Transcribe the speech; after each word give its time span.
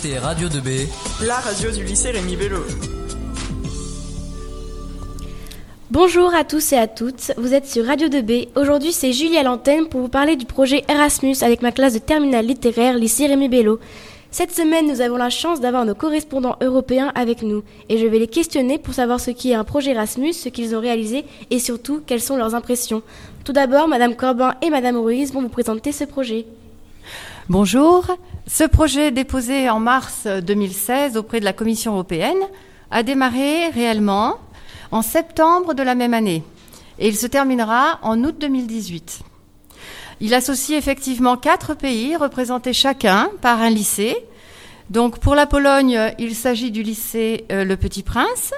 écoutez 0.00 0.18
Radio 0.18 0.48
2B, 0.48 0.86
la 1.26 1.36
radio 1.36 1.70
du 1.70 1.84
lycée 1.84 2.10
Rémi 2.10 2.34
Bello. 2.34 2.60
Bonjour 5.90 6.34
à 6.34 6.44
tous 6.44 6.72
et 6.72 6.78
à 6.78 6.86
toutes, 6.86 7.32
vous 7.36 7.52
êtes 7.52 7.66
sur 7.66 7.84
Radio 7.84 8.08
2B. 8.08 8.48
Aujourd'hui, 8.56 8.92
c'est 8.92 9.12
Julie 9.12 9.36
à 9.36 9.42
l'antenne 9.42 9.88
pour 9.88 10.00
vous 10.00 10.08
parler 10.08 10.36
du 10.36 10.46
projet 10.46 10.84
Erasmus 10.88 11.36
avec 11.42 11.60
ma 11.60 11.72
classe 11.72 11.92
de 11.92 11.98
terminale 11.98 12.46
littéraire 12.46 12.96
lycée 12.96 13.26
Rémi 13.26 13.48
Bello. 13.48 13.78
Cette 14.30 14.52
semaine, 14.52 14.86
nous 14.86 15.02
avons 15.02 15.16
la 15.16 15.28
chance 15.28 15.60
d'avoir 15.60 15.84
nos 15.84 15.94
correspondants 15.94 16.56
européens 16.62 17.12
avec 17.14 17.42
nous 17.42 17.62
et 17.90 17.98
je 17.98 18.06
vais 18.06 18.20
les 18.20 18.28
questionner 18.28 18.78
pour 18.78 18.94
savoir 18.94 19.20
ce 19.20 19.32
qui 19.32 19.50
est 19.50 19.54
un 19.54 19.64
projet 19.64 19.90
Erasmus, 19.90 20.32
ce 20.32 20.48
qu'ils 20.48 20.74
ont 20.74 20.80
réalisé 20.80 21.26
et 21.50 21.58
surtout 21.58 22.00
quelles 22.06 22.22
sont 22.22 22.36
leurs 22.36 22.54
impressions. 22.54 23.02
Tout 23.44 23.52
d'abord, 23.52 23.86
Madame 23.86 24.16
Corbin 24.16 24.54
et 24.62 24.70
Madame 24.70 24.96
Ruiz 24.96 25.32
vont 25.32 25.42
vous 25.42 25.48
présenter 25.48 25.92
ce 25.92 26.04
projet. 26.04 26.46
Bonjour. 27.50 28.06
Ce 28.46 28.62
projet 28.62 29.10
déposé 29.10 29.68
en 29.70 29.80
mars 29.80 30.28
2016 30.28 31.16
auprès 31.16 31.40
de 31.40 31.44
la 31.44 31.52
Commission 31.52 31.94
européenne 31.94 32.38
a 32.92 33.02
démarré 33.02 33.70
réellement 33.70 34.36
en 34.92 35.02
septembre 35.02 35.74
de 35.74 35.82
la 35.82 35.96
même 35.96 36.14
année 36.14 36.44
et 37.00 37.08
il 37.08 37.16
se 37.16 37.26
terminera 37.26 37.98
en 38.02 38.22
août 38.22 38.36
2018. 38.38 39.22
Il 40.20 40.32
associe 40.32 40.78
effectivement 40.78 41.36
quatre 41.36 41.74
pays 41.74 42.14
représentés 42.14 42.72
chacun 42.72 43.28
par 43.42 43.60
un 43.60 43.70
lycée. 43.70 44.16
Donc 44.88 45.18
pour 45.18 45.34
la 45.34 45.46
Pologne, 45.46 45.98
il 46.20 46.36
s'agit 46.36 46.70
du 46.70 46.84
lycée 46.84 47.46
euh, 47.50 47.64
Le 47.64 47.76
Petit 47.76 48.04
Prince, 48.04 48.54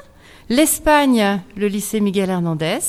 l'Espagne, 0.51 1.41
le 1.57 1.69
lycée 1.69 2.01
Miguel 2.01 2.29
Hernandez, 2.29 2.81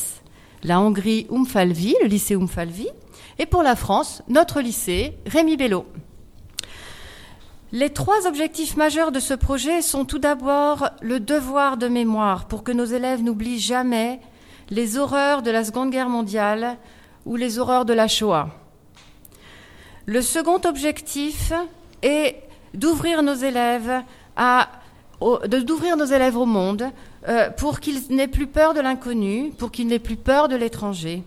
la 0.65 0.81
Hongrie 0.81 1.27
Umfalvi, 1.31 1.95
le 2.01 2.09
lycée 2.09 2.35
Umfalvi, 2.35 2.89
et 3.39 3.45
pour 3.45 3.63
la 3.63 3.75
France, 3.75 4.21
notre 4.27 4.61
lycée 4.61 5.17
Rémi 5.25 5.57
Bello. 5.57 5.85
Les 7.71 7.89
trois 7.89 8.27
objectifs 8.27 8.77
majeurs 8.77 9.11
de 9.11 9.19
ce 9.19 9.33
projet 9.33 9.81
sont 9.81 10.05
tout 10.05 10.19
d'abord 10.19 10.89
le 11.01 11.19
devoir 11.19 11.77
de 11.77 11.87
mémoire 11.87 12.45
pour 12.47 12.63
que 12.63 12.71
nos 12.71 12.85
élèves 12.85 13.23
n'oublient 13.23 13.59
jamais 13.59 14.19
les 14.69 14.97
horreurs 14.97 15.41
de 15.41 15.49
la 15.49 15.63
Seconde 15.63 15.89
Guerre 15.89 16.09
mondiale 16.09 16.77
ou 17.25 17.35
les 17.35 17.57
horreurs 17.57 17.85
de 17.85 17.93
la 17.93 18.07
Shoah. 18.07 18.49
Le 20.05 20.21
second 20.21 20.61
objectif 20.65 21.51
est 22.01 22.43
d'ouvrir 22.73 23.23
nos 23.23 23.33
élèves 23.33 24.03
au 25.19 26.45
monde 26.45 26.91
euh, 27.27 27.49
pour 27.51 27.79
qu'ils 27.79 28.01
n'aient 28.09 28.27
plus 28.27 28.47
peur 28.47 28.73
de 28.73 28.81
l'inconnu, 28.81 29.51
pour 29.57 29.71
qu'ils 29.71 29.87
n'aient 29.87 29.97
plus 29.97 30.17
peur 30.17 30.47
de 30.47 30.55
l'étranger. 30.55 31.23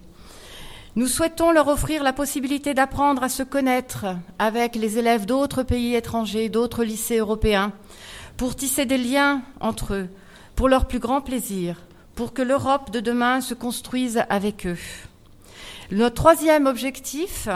Nous 0.96 1.08
souhaitons 1.08 1.52
leur 1.52 1.68
offrir 1.68 2.02
la 2.02 2.14
possibilité 2.14 2.72
d'apprendre 2.72 3.22
à 3.22 3.28
se 3.28 3.42
connaître 3.42 4.06
avec 4.38 4.74
les 4.76 4.96
élèves 4.96 5.26
d'autres 5.26 5.62
pays 5.62 5.94
étrangers, 5.94 6.48
d'autres 6.48 6.84
lycées 6.84 7.18
européens, 7.18 7.72
pour 8.38 8.56
tisser 8.56 8.86
des 8.86 8.96
liens 8.96 9.42
entre 9.60 9.92
eux, 9.92 10.08
pour 10.54 10.70
leur 10.70 10.86
plus 10.88 10.98
grand 10.98 11.20
plaisir, 11.20 11.82
pour 12.14 12.32
que 12.32 12.40
l'Europe 12.40 12.90
de 12.92 13.00
demain 13.00 13.42
se 13.42 13.52
construise 13.52 14.22
avec 14.30 14.66
eux. 14.66 14.78
Notre 15.90 16.14
troisième 16.14 16.64
objectif 16.64 17.46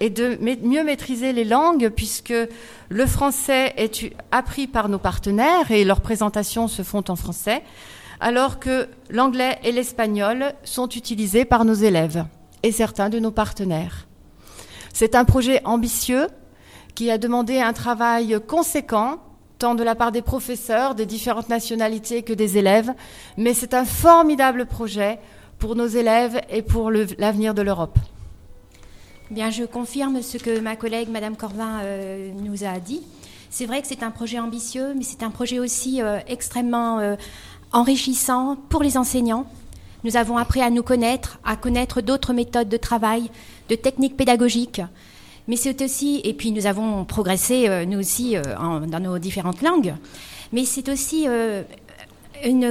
est 0.00 0.10
de 0.10 0.36
mieux 0.62 0.84
maîtriser 0.84 1.32
les 1.32 1.44
langues, 1.46 1.88
puisque 1.96 2.34
le 2.90 3.06
français 3.06 3.72
est 3.78 4.14
appris 4.32 4.66
par 4.66 4.90
nos 4.90 4.98
partenaires 4.98 5.70
et 5.70 5.84
leurs 5.84 6.02
présentations 6.02 6.68
se 6.68 6.82
font 6.82 7.04
en 7.08 7.16
français, 7.16 7.62
alors 8.20 8.60
que 8.60 8.86
l'anglais 9.08 9.58
et 9.64 9.72
l'espagnol 9.72 10.52
sont 10.62 10.90
utilisés 10.90 11.46
par 11.46 11.64
nos 11.64 11.72
élèves 11.72 12.26
et 12.62 12.72
certains 12.72 13.08
de 13.08 13.18
nos 13.18 13.30
partenaires. 13.30 14.06
C'est 14.92 15.14
un 15.14 15.24
projet 15.24 15.64
ambitieux 15.64 16.26
qui 16.94 17.10
a 17.10 17.18
demandé 17.18 17.58
un 17.58 17.72
travail 17.72 18.38
conséquent, 18.46 19.18
tant 19.58 19.74
de 19.74 19.82
la 19.82 19.94
part 19.94 20.12
des 20.12 20.22
professeurs, 20.22 20.94
des 20.94 21.06
différentes 21.06 21.48
nationalités 21.48 22.22
que 22.22 22.32
des 22.32 22.58
élèves, 22.58 22.92
mais 23.36 23.54
c'est 23.54 23.74
un 23.74 23.84
formidable 23.84 24.66
projet 24.66 25.18
pour 25.58 25.76
nos 25.76 25.86
élèves 25.86 26.40
et 26.50 26.62
pour 26.62 26.90
l'avenir 26.90 27.54
de 27.54 27.62
l'Europe. 27.62 27.98
Je 29.34 29.64
confirme 29.64 30.20
ce 30.20 30.36
que 30.36 30.60
ma 30.60 30.76
collègue 30.76 31.08
Madame 31.08 31.36
Corvin 31.36 31.80
euh, 31.82 32.32
nous 32.34 32.64
a 32.64 32.78
dit. 32.80 33.02
C'est 33.48 33.66
vrai 33.66 33.80
que 33.80 33.88
c'est 33.88 34.02
un 34.02 34.10
projet 34.10 34.38
ambitieux, 34.38 34.94
mais 34.94 35.04
c'est 35.04 35.22
un 35.22 35.30
projet 35.30 35.58
aussi 35.58 36.02
euh, 36.02 36.18
extrêmement 36.26 36.98
euh, 36.98 37.16
enrichissant 37.72 38.56
pour 38.68 38.82
les 38.82 38.96
enseignants, 38.96 39.46
nous 40.04 40.16
avons 40.16 40.36
appris 40.36 40.60
à 40.60 40.70
nous 40.70 40.82
connaître, 40.82 41.38
à 41.44 41.56
connaître 41.56 42.00
d'autres 42.00 42.32
méthodes 42.32 42.68
de 42.68 42.76
travail, 42.76 43.30
de 43.68 43.74
techniques 43.74 44.16
pédagogiques. 44.16 44.82
Mais 45.48 45.56
c'est 45.56 45.82
aussi, 45.82 46.20
et 46.24 46.34
puis 46.34 46.52
nous 46.52 46.66
avons 46.66 47.04
progressé, 47.04 47.68
euh, 47.68 47.84
nous 47.84 47.98
aussi, 47.98 48.36
euh, 48.36 48.42
dans 48.86 49.00
nos 49.00 49.18
différentes 49.18 49.62
langues. 49.62 49.94
Mais 50.52 50.64
c'est 50.64 50.88
aussi 50.88 51.26
euh, 51.26 51.62
une, 52.44 52.64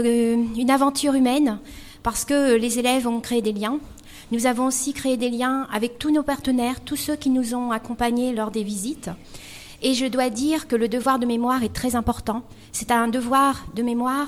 une, 0.58 0.72
aventure 0.72 1.14
humaine, 1.14 1.60
parce 2.04 2.26
que 2.26 2.56
les 2.56 2.80
élèves 2.80 3.08
ont 3.08 3.20
créé 3.20 3.42
des 3.42 3.52
liens. 3.52 3.80
Nous 4.32 4.46
avons 4.46 4.68
aussi 4.68 4.94
créé 4.94 5.18
des 5.18 5.30
liens 5.30 5.68
avec 5.74 6.00
tous 6.00 6.12
nos 6.12 6.24
partenaires, 6.24 6.80
tous 6.80 6.96
ceux 6.96 7.18
qui 7.18 7.30
nous 7.30 7.54
ont 7.54 7.72
accompagnés 7.72 8.34
lors 8.34 8.52
des 8.52 8.64
visites. 8.64 9.10
Et 9.82 9.94
je 9.94 10.06
dois 10.06 10.30
dire 10.30 10.68
que 10.68 10.76
le 10.76 10.88
devoir 10.88 11.20
de 11.20 11.26
mémoire 11.26 11.64
est 11.64 11.74
très 11.74 11.96
important. 11.96 12.44
C'est 12.72 12.92
un 12.92 13.08
devoir 13.08 13.66
de 13.76 13.82
mémoire 13.84 14.28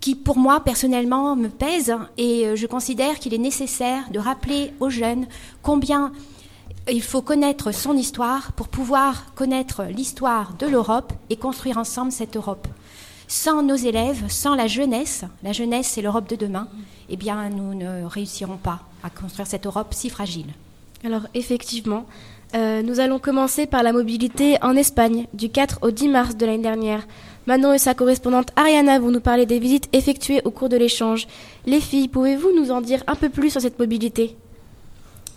qui 0.00 0.14
pour 0.14 0.36
moi 0.36 0.60
personnellement 0.60 1.36
me 1.36 1.48
pèse 1.48 1.94
et 2.16 2.46
euh, 2.46 2.56
je 2.56 2.66
considère 2.66 3.18
qu'il 3.18 3.34
est 3.34 3.38
nécessaire 3.38 4.10
de 4.10 4.18
rappeler 4.18 4.72
aux 4.80 4.90
jeunes 4.90 5.26
combien 5.62 6.12
il 6.90 7.02
faut 7.02 7.22
connaître 7.22 7.72
son 7.72 7.96
histoire 7.96 8.52
pour 8.52 8.68
pouvoir 8.68 9.34
connaître 9.34 9.84
l'histoire 9.84 10.54
de 10.58 10.66
l'Europe 10.66 11.12
et 11.30 11.36
construire 11.36 11.78
ensemble 11.78 12.12
cette 12.12 12.36
Europe. 12.36 12.68
Sans 13.28 13.62
nos 13.62 13.74
élèves, 13.74 14.24
sans 14.28 14.54
la 14.54 14.68
jeunesse, 14.68 15.24
la 15.42 15.52
jeunesse 15.52 15.88
c'est 15.88 16.02
l'Europe 16.02 16.28
de 16.28 16.36
demain, 16.36 16.68
eh 17.08 17.16
bien 17.16 17.48
nous 17.48 17.74
ne 17.74 18.04
réussirons 18.04 18.58
pas 18.58 18.80
à 19.02 19.10
construire 19.10 19.48
cette 19.48 19.66
Europe 19.66 19.92
si 19.94 20.10
fragile. 20.10 20.46
Alors 21.04 21.26
effectivement, 21.34 22.06
euh, 22.54 22.82
nous 22.82 23.00
allons 23.00 23.18
commencer 23.18 23.66
par 23.66 23.82
la 23.82 23.92
mobilité 23.92 24.56
en 24.62 24.76
Espagne 24.76 25.26
du 25.34 25.50
4 25.50 25.80
au 25.82 25.90
10 25.90 26.08
mars 26.08 26.36
de 26.36 26.46
l'année 26.46 26.62
dernière. 26.62 27.06
Manon 27.46 27.72
et 27.72 27.78
sa 27.78 27.94
correspondante 27.94 28.50
Ariana 28.56 28.98
vont 28.98 29.12
nous 29.12 29.20
parler 29.20 29.46
des 29.46 29.60
visites 29.60 29.88
effectuées 29.92 30.42
au 30.44 30.50
cours 30.50 30.68
de 30.68 30.76
l'échange. 30.76 31.28
Les 31.64 31.80
filles, 31.80 32.08
pouvez-vous 32.08 32.50
nous 32.52 32.72
en 32.72 32.80
dire 32.80 33.04
un 33.06 33.14
peu 33.14 33.28
plus 33.28 33.50
sur 33.50 33.60
cette 33.60 33.78
mobilité? 33.78 34.36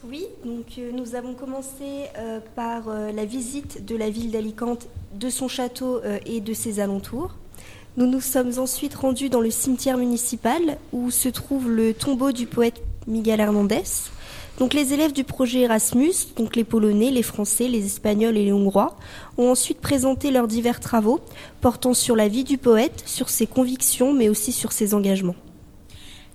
Oui, 0.09 0.25
donc 0.43 0.65
euh, 0.79 0.91
nous 0.91 1.13
avons 1.13 1.35
commencé 1.35 2.07
euh, 2.17 2.39
par 2.55 2.87
euh, 2.87 3.11
la 3.11 3.25
visite 3.25 3.85
de 3.85 3.95
la 3.95 4.09
ville 4.09 4.31
d'Alicante, 4.31 4.87
de 5.13 5.29
son 5.29 5.47
château 5.47 6.01
et 6.25 6.41
de 6.41 6.53
ses 6.53 6.79
alentours. 6.79 7.35
Nous 7.97 8.07
nous 8.07 8.21
sommes 8.21 8.57
ensuite 8.57 8.95
rendus 8.95 9.29
dans 9.29 9.41
le 9.41 9.51
cimetière 9.51 9.97
municipal 9.97 10.77
où 10.93 11.11
se 11.11 11.29
trouve 11.29 11.69
le 11.69 11.93
tombeau 11.93 12.31
du 12.31 12.47
poète 12.47 12.81
Miguel 13.07 13.39
Hernandez. 13.39 13.83
Donc 14.59 14.73
les 14.73 14.93
élèves 14.93 15.13
du 15.13 15.23
projet 15.23 15.61
Erasmus, 15.61 16.13
donc 16.35 16.57
les 16.57 16.65
Polonais, 16.65 17.11
les 17.11 17.23
Français, 17.23 17.69
les 17.69 17.85
Espagnols 17.85 18.35
et 18.35 18.43
les 18.43 18.51
Hongrois, 18.51 18.97
ont 19.37 19.49
ensuite 19.49 19.79
présenté 19.79 20.31
leurs 20.31 20.49
divers 20.49 20.81
travaux 20.81 21.21
portant 21.61 21.93
sur 21.93 22.17
la 22.17 22.27
vie 22.27 22.43
du 22.43 22.57
poète, 22.57 23.01
sur 23.05 23.29
ses 23.29 23.47
convictions, 23.47 24.11
mais 24.11 24.27
aussi 24.27 24.51
sur 24.51 24.73
ses 24.73 24.93
engagements. 24.93 25.35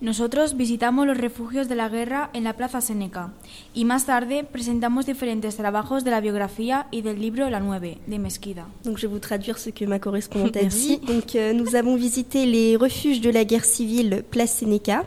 Nosotros 0.01 0.55
visitamos 0.55 1.07
los 1.07 1.17
refugios 1.17 1.69
de 1.69 1.75
la 1.75 1.89
guerra 1.89 2.31
en 2.35 2.45
la 2.45 2.55
Plaza 2.55 2.81
Seneca 2.81 3.33
y 3.75 3.85
más 3.85 4.07
tarde 4.07 4.45
presentamos 4.45 5.07
diferentes 5.07 5.57
trabajos 5.57 6.03
de 6.03 6.11
la 6.11 6.21
biografía 6.21 6.87
y 6.91 7.03
del 7.03 7.21
libro 7.21 7.49
La 7.49 7.61
Nueve 7.61 7.99
de 8.07 8.19
Mesquida. 8.19 8.67
Donc 8.85 8.99
je 8.99 9.07
vais 9.07 9.13
vous 9.13 9.21
traduire 9.21 9.57
ce 9.57 9.71
que 9.71 9.85
ma 9.85 9.99
correspondante 9.99 10.57
a 10.57 10.65
dit. 10.65 10.99
Donc 10.99 11.37
euh, 11.37 11.53
nous 11.53 11.75
avons 11.75 11.97
visité 11.97 12.45
les 12.45 12.77
refuges 12.77 13.21
de 13.21 13.31
la 13.31 13.45
guerre 13.45 13.65
civile 13.65 14.25
Place 14.31 14.59
Seneca. 14.59 15.05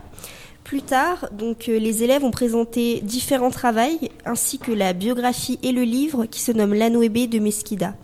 Plus 0.68 0.82
tard, 0.82 1.30
donc, 1.32 1.70
euh, 1.70 1.80
les 1.80 2.04
élèves 2.04 2.26
ont 2.26 2.32
présenté 2.32 3.00
différents 3.00 3.52
travaux, 3.52 3.80
ainsi 4.26 4.60
que 4.60 4.74
la 4.74 4.92
biographie 4.92 5.58
et 5.64 5.72
le 5.72 5.84
livre 5.84 6.26
qui 6.26 6.42
se 6.42 6.52
nomme 6.52 6.74
L'Anoébé 6.74 7.28
de 7.28 7.40
Mesquida. 7.40 7.96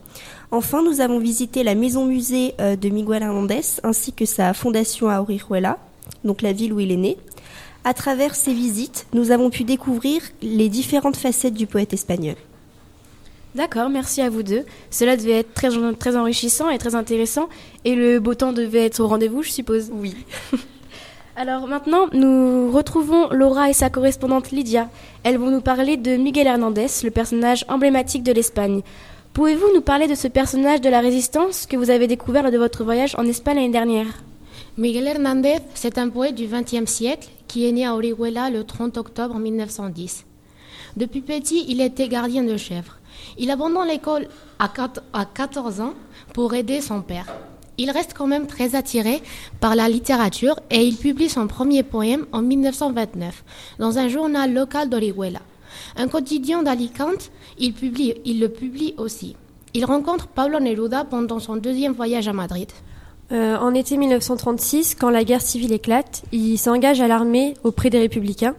Enfin, 0.49 0.81
nous 0.81 1.01
avons 1.01 1.19
visité 1.19 1.63
la 1.63 1.75
maison-musée 1.75 2.55
euh, 2.61 2.77
de 2.77 2.87
Miguel 2.87 3.21
Hernandez, 3.21 3.81
ainsi 3.83 4.13
que 4.13 4.23
sa 4.23 4.53
fondation 4.53 5.09
à 5.09 5.19
Orihuela, 5.19 5.77
donc 6.23 6.41
la 6.41 6.53
ville 6.53 6.71
où 6.71 6.79
il 6.79 6.93
est 6.93 6.95
né. 6.95 7.17
À 7.83 7.93
travers 7.93 8.33
ces 8.33 8.53
visites, 8.53 9.07
nous 9.11 9.31
avons 9.31 9.49
pu 9.49 9.65
découvrir 9.65 10.21
les 10.41 10.69
différentes 10.69 11.17
facettes 11.17 11.55
du 11.55 11.67
poète 11.67 11.91
espagnol. 11.91 12.35
D'accord, 13.55 13.89
merci 13.89 14.21
à 14.21 14.29
vous 14.29 14.41
deux. 14.41 14.63
Cela 14.89 15.17
devait 15.17 15.39
être 15.39 15.53
très, 15.53 15.67
très 15.99 16.15
enrichissant 16.15 16.69
et 16.69 16.77
très 16.77 16.95
intéressant. 16.95 17.49
Et 17.83 17.95
le 17.95 18.21
beau 18.21 18.35
temps 18.35 18.53
devait 18.53 18.85
être 18.85 19.01
au 19.01 19.07
rendez-vous, 19.09 19.43
je 19.43 19.49
suppose. 19.49 19.91
Oui. 19.91 20.15
Alors 21.35 21.67
maintenant, 21.67 22.09
nous 22.13 22.71
retrouvons 22.71 23.29
Laura 23.31 23.67
et 23.67 23.73
sa 23.73 23.89
correspondante 23.89 24.51
Lydia. 24.51 24.87
Elles 25.23 25.39
vont 25.39 25.49
nous 25.49 25.61
parler 25.61 25.97
de 25.97 26.15
Miguel 26.15 26.45
Hernandez, 26.45 26.85
le 27.03 27.09
personnage 27.09 27.65
emblématique 27.69 28.21
de 28.21 28.31
l'Espagne. 28.31 28.83
Pouvez-vous 29.33 29.73
nous 29.73 29.81
parler 29.81 30.07
de 30.07 30.13
ce 30.13 30.27
personnage 30.27 30.79
de 30.81 30.89
la 30.89 30.99
résistance 30.99 31.65
que 31.65 31.75
vous 31.75 31.89
avez 31.89 32.05
découvert 32.05 32.43
lors 32.43 32.51
de 32.51 32.59
votre 32.59 32.83
voyage 32.83 33.15
en 33.17 33.25
Espagne 33.25 33.55
l'année 33.55 33.69
dernière? 33.69 34.05
Miguel 34.77 35.07
Hernandez, 35.07 35.57
c'est 35.73 35.97
un 35.97 36.09
poète 36.09 36.35
du 36.35 36.45
XXe 36.45 36.89
siècle 36.89 37.29
qui 37.47 37.67
est 37.67 37.71
né 37.71 37.83
à 37.83 37.95
Orihuela 37.95 38.51
le 38.51 38.63
30 38.63 38.97
octobre 38.97 39.39
1910. 39.39 40.25
Depuis 40.97 41.21
petit, 41.21 41.65
il 41.67 41.81
était 41.81 42.09
gardien 42.09 42.43
de 42.43 42.57
chèvres. 42.57 42.99
Il 43.39 43.49
abandonne 43.49 43.87
l'école 43.87 44.27
à 44.59 44.69
14 44.69 45.81
ans 45.81 45.95
pour 46.31 46.53
aider 46.53 46.79
son 46.79 47.01
père. 47.01 47.25
Il 47.77 47.89
reste 47.89 48.13
quand 48.15 48.27
même 48.27 48.45
très 48.47 48.75
attiré 48.75 49.21
par 49.59 49.75
la 49.75 49.89
littérature 49.89 50.59
et 50.69 50.85
il 50.85 50.95
publie 50.95 51.29
son 51.29 51.47
premier 51.47 51.83
poème 51.83 52.25
en 52.31 52.41
1929 52.41 53.43
dans 53.79 53.97
un 53.97 54.07
journal 54.07 54.53
local 54.53 54.89
d'Orihuela. 54.89 55.39
Un 55.97 56.07
quotidien 56.07 56.61
d'Alicante, 56.61 57.31
il, 57.57 57.73
le 58.39 58.47
publie 58.47 58.93
aussi. 58.97 59.35
Il 59.73 59.85
rencontre 59.85 60.27
Pablo 60.27 60.59
Neruda 60.59 61.03
pendant 61.03 61.39
son 61.39 61.55
deuxième 61.55 61.93
voyage 61.93 62.27
à 62.27 62.33
Madrid. 62.33 62.69
Euh, 63.31 63.57
en 63.57 63.73
été 63.73 63.97
1936, 63.97 64.95
quand 64.95 65.09
la 65.09 65.23
guerre 65.23 65.41
civile 65.41 65.73
éclate, 65.73 66.23
il 66.31 66.57
s'engage 66.57 67.01
à 67.01 67.07
l'armée 67.07 67.55
auprès 67.63 67.89
des 67.89 67.99
républicains. 67.99 68.55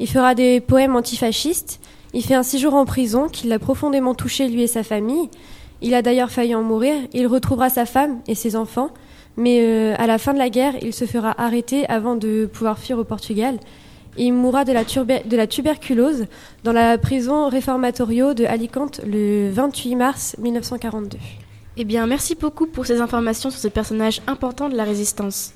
Il 0.00 0.08
fera 0.08 0.34
des 0.34 0.60
poèmes 0.60 0.96
antifascistes. 0.96 1.80
Il 2.14 2.24
fait 2.24 2.34
un 2.34 2.42
séjour 2.42 2.74
en 2.74 2.86
prison 2.86 3.28
qui 3.28 3.46
l'a 3.46 3.58
profondément 3.58 4.14
touché 4.14 4.48
lui 4.48 4.62
et 4.62 4.66
sa 4.66 4.82
famille. 4.82 5.28
Il 5.80 5.94
a 5.94 6.02
d'ailleurs 6.02 6.30
failli 6.30 6.54
en 6.54 6.62
mourir. 6.62 6.94
Il 7.12 7.26
retrouvera 7.26 7.68
sa 7.70 7.86
femme 7.86 8.20
et 8.26 8.34
ses 8.34 8.56
enfants. 8.56 8.90
Mais 9.36 9.60
euh, 9.60 9.94
à 9.98 10.06
la 10.06 10.18
fin 10.18 10.34
de 10.34 10.38
la 10.38 10.50
guerre, 10.50 10.74
il 10.82 10.92
se 10.92 11.04
fera 11.04 11.34
arrêter 11.40 11.86
avant 11.88 12.16
de 12.16 12.46
pouvoir 12.46 12.78
fuir 12.78 12.98
au 12.98 13.04
Portugal. 13.04 13.58
Il 14.16 14.32
mourra 14.32 14.64
de 14.64 14.72
la, 14.72 14.82
de 14.82 15.36
la 15.36 15.46
tuberculose 15.46 16.26
dans 16.64 16.72
la 16.72 16.98
prison 16.98 17.48
Reformatorio 17.48 18.34
de 18.34 18.44
Alicante 18.44 19.00
le 19.06 19.48
28 19.50 19.94
mars 19.94 20.36
1942. 20.40 21.18
Eh 21.76 21.84
bien, 21.84 22.04
merci 22.08 22.34
beaucoup 22.34 22.66
pour 22.66 22.84
ces 22.84 23.00
informations 23.00 23.50
sur 23.50 23.60
ce 23.60 23.68
personnage 23.68 24.20
important 24.26 24.68
de 24.68 24.76
la 24.76 24.82
résistance. 24.82 25.52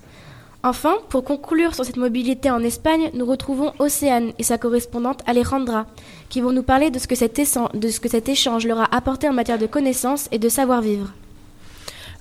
Enfin, 0.65 0.99
pour 1.09 1.25
conclure 1.25 1.75
sur 1.75 1.85
cette 1.85 1.97
mobilité 1.97 2.49
en 2.49 2.63
Espagne, 2.63 3.11
nous 3.15 3.27
retrouvons 3.27 3.73
Océane 3.81 4.33
et 4.39 4.45
sa 4.45 4.59
correspondante 4.59 5.21
Alejandra, 5.27 5.87
qui 6.29 6.41
vont 6.41 6.53
nous 6.53 6.63
parler 6.63 6.91
de 6.91 7.01
ce 7.01 7.09
que 7.09 7.17
cet, 7.17 8.29
échange 8.29 8.67
leur 8.67 8.79
a 8.79 8.95
apporté 8.95 9.29
en 9.29 9.33
matière 9.33 9.59
de 9.59 9.67
connaissances 9.67 10.29
et 10.31 10.39
de 10.39 10.49
savoir-vivre. 10.49 11.13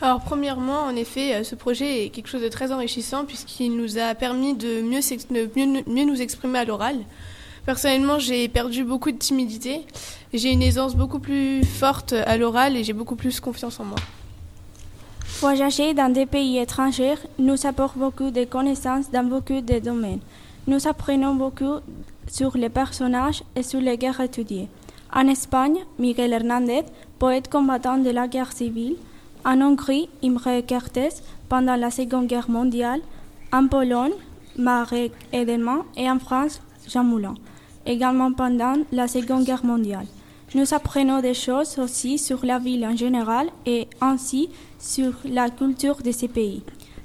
Alors 0.01 0.21
premièrement, 0.21 0.85
en 0.85 0.95
effet, 0.95 1.35
euh, 1.35 1.43
ce 1.43 1.53
projet 1.53 2.05
est 2.05 2.09
quelque 2.09 2.27
chose 2.27 2.41
de 2.41 2.47
très 2.49 2.71
enrichissant 2.71 3.25
puisqu'il 3.25 3.77
nous 3.77 3.99
a 3.99 4.15
permis 4.15 4.55
de 4.55 4.81
mieux 4.81 6.05
nous 6.05 6.21
exprimer 6.21 6.57
à 6.57 6.65
l'oral. 6.65 6.95
Personnellement, 7.67 8.17
j'ai 8.17 8.47
perdu 8.47 8.83
beaucoup 8.83 9.11
de 9.11 9.17
timidité. 9.17 9.81
J'ai 10.33 10.51
une 10.51 10.63
aisance 10.63 10.95
beaucoup 10.95 11.19
plus 11.19 11.63
forte 11.63 12.13
à 12.13 12.37
l'oral 12.37 12.75
et 12.75 12.83
j'ai 12.83 12.93
beaucoup 12.93 13.15
plus 13.15 13.39
confiance 13.39 13.79
en 13.79 13.83
moi. 13.83 13.99
Voyager 15.41 15.95
dans 15.95 16.13
des 16.13 16.27
pays 16.27 16.59
étrangers 16.59 17.15
nous 17.39 17.65
apporte 17.65 17.97
beaucoup 17.97 18.29
de 18.29 18.43
connaissances 18.43 19.09
dans 19.09 19.23
beaucoup 19.23 19.59
de 19.59 19.79
domaines. 19.79 20.19
Nous 20.67 20.87
apprenons 20.87 21.33
beaucoup 21.33 21.79
sur 22.27 22.55
les 22.55 22.69
personnages 22.69 23.41
et 23.55 23.63
sur 23.63 23.81
les 23.81 23.97
guerres 23.97 24.21
étudiées. 24.21 24.67
En 25.11 25.27
Espagne, 25.27 25.77
Miguel 25.97 26.33
Hernández, 26.33 26.83
poète 27.17 27.49
combattant 27.49 27.97
de 27.97 28.11
la 28.11 28.27
guerre 28.27 28.51
civile. 28.51 28.97
En 29.43 29.59
Hongrie, 29.61 30.09
Imre 30.23 30.61
Kertész 30.61 31.23
pendant 31.49 31.75
la 31.75 31.89
Seconde 31.89 32.27
Guerre 32.27 32.51
mondiale. 32.51 33.01
En 33.51 33.65
Pologne, 33.67 34.13
Marek 34.59 35.11
Edelman 35.33 35.81
et 35.97 36.07
en 36.07 36.19
France, 36.19 36.61
Jean 36.87 37.03
Moulin 37.03 37.33
également 37.87 38.31
pendant 38.31 38.75
la 38.91 39.07
Seconde 39.07 39.45
Guerre 39.45 39.65
mondiale. 39.65 40.05
Nous 40.53 40.71
apprenons 40.75 41.19
des 41.19 41.33
choses 41.33 41.79
aussi 41.79 42.19
sur 42.19 42.45
la 42.45 42.59
ville 42.59 42.85
en 42.85 42.95
général 42.95 43.47
et 43.65 43.87
ainsi 44.01 44.49
sur 44.81 45.13
la 45.23 45.49
culture 45.49 46.01
de 46.01 46.11
ces 46.11 46.27
pays. 46.27 46.63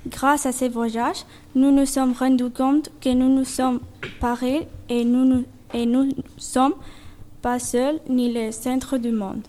Grâce 0.08 0.46
à 0.46 0.52
ces 0.52 0.68
voyages, 0.68 1.24
nous 1.54 1.70
nous 1.70 1.86
sommes 1.86 2.12
rendus 2.12 2.50
compte 2.50 2.90
que 3.00 3.10
nous 3.10 3.28
nous 3.28 3.44
sommes 3.44 3.80
parés 4.20 4.66
et 4.88 5.04
nous 5.04 5.24
ne 5.24 5.42
et 5.74 5.84
nous 5.84 6.08
sommes 6.38 6.74
pas 7.42 7.58
seuls 7.58 8.00
ni 8.08 8.32
les 8.32 8.52
centres 8.52 8.98
du 8.98 9.10
monde. 9.10 9.42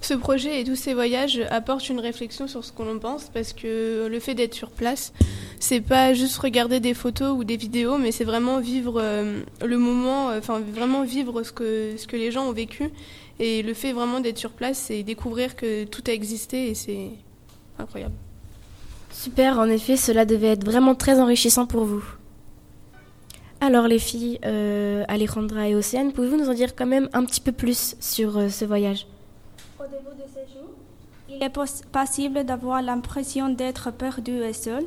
Ce 0.00 0.12
projet 0.12 0.60
et 0.60 0.64
tous 0.64 0.76
ces 0.76 0.92
voyages 0.92 1.40
apportent 1.50 1.88
une 1.88 1.98
réflexion 1.98 2.46
sur 2.46 2.62
ce 2.62 2.72
qu'on 2.72 2.94
en 2.94 2.98
pense 2.98 3.30
parce 3.32 3.54
que 3.54 4.06
le 4.06 4.20
fait 4.20 4.34
d'être 4.34 4.52
sur 4.52 4.70
place, 4.70 5.14
c'est 5.58 5.80
pas 5.80 6.12
juste 6.12 6.36
regarder 6.36 6.78
des 6.78 6.92
photos 6.92 7.34
ou 7.34 7.42
des 7.42 7.56
vidéos, 7.56 7.96
mais 7.96 8.12
c'est 8.12 8.24
vraiment 8.24 8.60
vivre 8.60 9.00
euh, 9.00 9.40
le 9.64 9.78
moment, 9.78 10.28
euh, 10.28 10.40
enfin 10.40 10.60
vraiment 10.60 11.04
vivre 11.04 11.42
ce 11.42 11.52
que, 11.52 11.94
ce 11.96 12.06
que 12.06 12.16
les 12.16 12.30
gens 12.30 12.46
ont 12.46 12.52
vécu. 12.52 12.90
Et 13.40 13.62
le 13.62 13.72
fait 13.72 13.92
vraiment 13.92 14.20
d'être 14.20 14.36
sur 14.36 14.50
place, 14.50 14.76
c'est 14.76 15.02
découvrir 15.02 15.56
que 15.56 15.84
tout 15.84 16.02
a 16.06 16.10
existé 16.10 16.68
et 16.68 16.74
c'est 16.74 17.08
incroyable. 17.78 18.14
Super, 19.10 19.58
en 19.58 19.68
effet, 19.68 19.96
cela 19.96 20.24
devait 20.24 20.48
être 20.48 20.64
vraiment 20.64 20.94
très 20.94 21.20
enrichissant 21.20 21.66
pour 21.66 21.84
vous. 21.84 22.04
Alors 23.60 23.88
les 23.88 23.98
filles, 23.98 24.38
euh, 24.44 25.04
Alejandra 25.08 25.68
et 25.68 25.74
Océane, 25.74 26.12
pouvez-vous 26.12 26.36
nous 26.36 26.50
en 26.50 26.54
dire 26.54 26.74
quand 26.74 26.86
même 26.86 27.08
un 27.12 27.24
petit 27.24 27.40
peu 27.40 27.52
plus 27.52 27.96
sur 28.00 28.50
ce 28.50 28.64
voyage? 28.64 29.06
Au 29.78 29.84
début 29.84 30.16
de 30.16 30.26
ce 30.28 30.52
jour, 30.52 30.68
il 31.30 31.42
est 31.42 31.52
possible 31.92 32.44
d'avoir 32.44 32.82
l'impression 32.82 33.48
d'être 33.48 33.90
perdu 33.90 34.42
et 34.42 34.52
seul, 34.52 34.84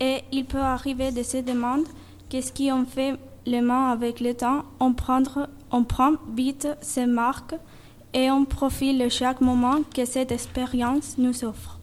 et 0.00 0.22
il 0.32 0.46
peut 0.46 0.58
arriver 0.58 1.12
de 1.12 1.22
se 1.22 1.36
demander 1.38 1.84
qu'est-ce 2.28 2.52
qui 2.52 2.72
en 2.72 2.86
fait 2.86 3.18
les 3.44 3.60
mains 3.60 3.90
avec 3.90 4.20
le 4.20 4.34
temps. 4.34 4.62
On, 4.80 4.94
prendre, 4.94 5.48
on 5.70 5.84
prend 5.84 6.12
vite 6.34 6.68
ses 6.80 7.06
marques 7.06 7.54
et 8.14 8.30
on 8.30 8.44
profite 8.44 8.98
de 8.98 9.08
chaque 9.08 9.40
moment 9.40 9.82
que 9.94 10.04
cette 10.04 10.32
expérience 10.32 11.18
nous 11.18 11.44
offre. 11.44 11.73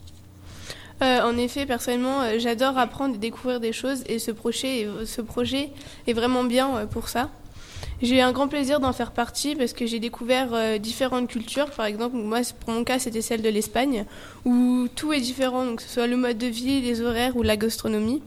Euh, 1.02 1.22
en 1.22 1.36
effet, 1.38 1.66
personnellement, 1.66 2.22
euh, 2.22 2.36
j'adore 2.38 2.78
apprendre 2.78 3.16
et 3.16 3.18
découvrir 3.18 3.60
des 3.60 3.74
choses 3.74 4.04
et 4.08 4.20
ce 4.20 4.30
projet, 4.32 4.88
est 6.08 6.14
vraiment 6.14 6.44
bien 6.44 6.78
euh, 6.78 6.86
pour 6.86 7.10
ça. 7.10 7.30
J'ai 8.02 8.18
eu 8.18 8.22
un 8.22 8.32
grand 8.32 8.48
plaisir 8.48 8.80
d'en 8.80 8.94
faire 8.94 9.12
partie 9.12 9.56
parce 9.56 9.74
que 9.74 9.86
j'ai 9.86 10.00
découvert 10.00 10.50
euh, 10.54 10.78
différentes 10.78 11.28
cultures. 11.28 11.70
Par 11.72 11.86
exemple, 11.86 12.16
moi, 12.16 12.40
pour 12.60 12.74
mon 12.74 12.84
cas, 12.84 13.00
c'était 13.00 13.22
celle 13.22 13.42
de 13.42 13.50
l'Espagne, 13.50 14.06
où 14.46 14.88
tout 14.96 15.14
est 15.14 15.22
différent, 15.22 15.76
que 15.76 15.84
ce 15.84 15.90
soit 15.90 16.08
le 16.08 16.18
mode 16.18 16.38
de 16.38 16.48
vie, 16.48 16.82
les 16.82 17.02
horaires 17.02 17.36
ou 17.36 17.44
la 17.44 17.58
gastronomie. 17.58 18.22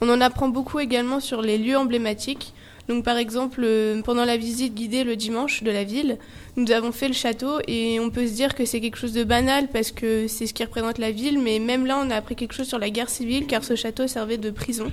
On 0.00 0.08
en 0.10 0.20
apprend 0.20 0.48
beaucoup 0.48 0.78
également 0.78 1.20
sur 1.20 1.42
les 1.42 1.58
lieux 1.58 1.76
emblématiques. 1.76 2.54
Donc, 2.88 3.04
par 3.04 3.16
exemple, 3.16 3.62
euh, 3.64 4.00
pendant 4.02 4.24
la 4.24 4.36
visite 4.36 4.74
guidée 4.74 5.02
le 5.02 5.16
dimanche 5.16 5.62
de 5.62 5.70
la 5.70 5.82
ville, 5.82 6.18
nous 6.56 6.70
avons 6.70 6.92
fait 6.92 7.08
le 7.08 7.14
château 7.14 7.58
et 7.66 7.98
on 7.98 8.10
peut 8.10 8.26
se 8.26 8.32
dire 8.32 8.54
que 8.54 8.64
c'est 8.64 8.80
quelque 8.80 8.96
chose 8.96 9.12
de 9.12 9.24
banal 9.24 9.68
parce 9.68 9.90
que 9.90 10.28
c'est 10.28 10.46
ce 10.46 10.54
qui 10.54 10.64
représente 10.64 10.98
la 10.98 11.10
ville, 11.10 11.40
mais 11.40 11.58
même 11.58 11.86
là, 11.86 12.00
on 12.02 12.10
a 12.10 12.16
appris 12.16 12.36
quelque 12.36 12.54
chose 12.54 12.68
sur 12.68 12.78
la 12.78 12.90
guerre 12.90 13.10
civile 13.10 13.46
car 13.46 13.64
ce 13.64 13.74
château 13.74 14.06
servait 14.06 14.38
de 14.38 14.50
prison. 14.50 14.92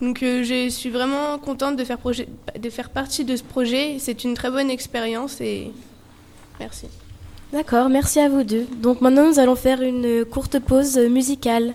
Donc 0.00 0.22
euh, 0.22 0.44
je 0.44 0.68
suis 0.68 0.90
vraiment 0.90 1.38
contente 1.38 1.76
de 1.76 1.84
faire, 1.84 1.98
projet, 1.98 2.28
de 2.58 2.70
faire 2.70 2.90
partie 2.90 3.24
de 3.24 3.34
ce 3.34 3.42
projet. 3.42 3.96
C'est 3.98 4.24
une 4.24 4.34
très 4.34 4.50
bonne 4.50 4.70
expérience 4.70 5.40
et 5.40 5.72
merci. 6.60 6.86
D'accord, 7.52 7.88
merci 7.88 8.20
à 8.20 8.28
vous 8.28 8.44
deux. 8.44 8.66
Donc 8.76 9.00
maintenant 9.00 9.26
nous 9.26 9.38
allons 9.38 9.56
faire 9.56 9.82
une 9.82 10.24
courte 10.24 10.58
pause 10.60 10.98
musicale. 10.98 11.74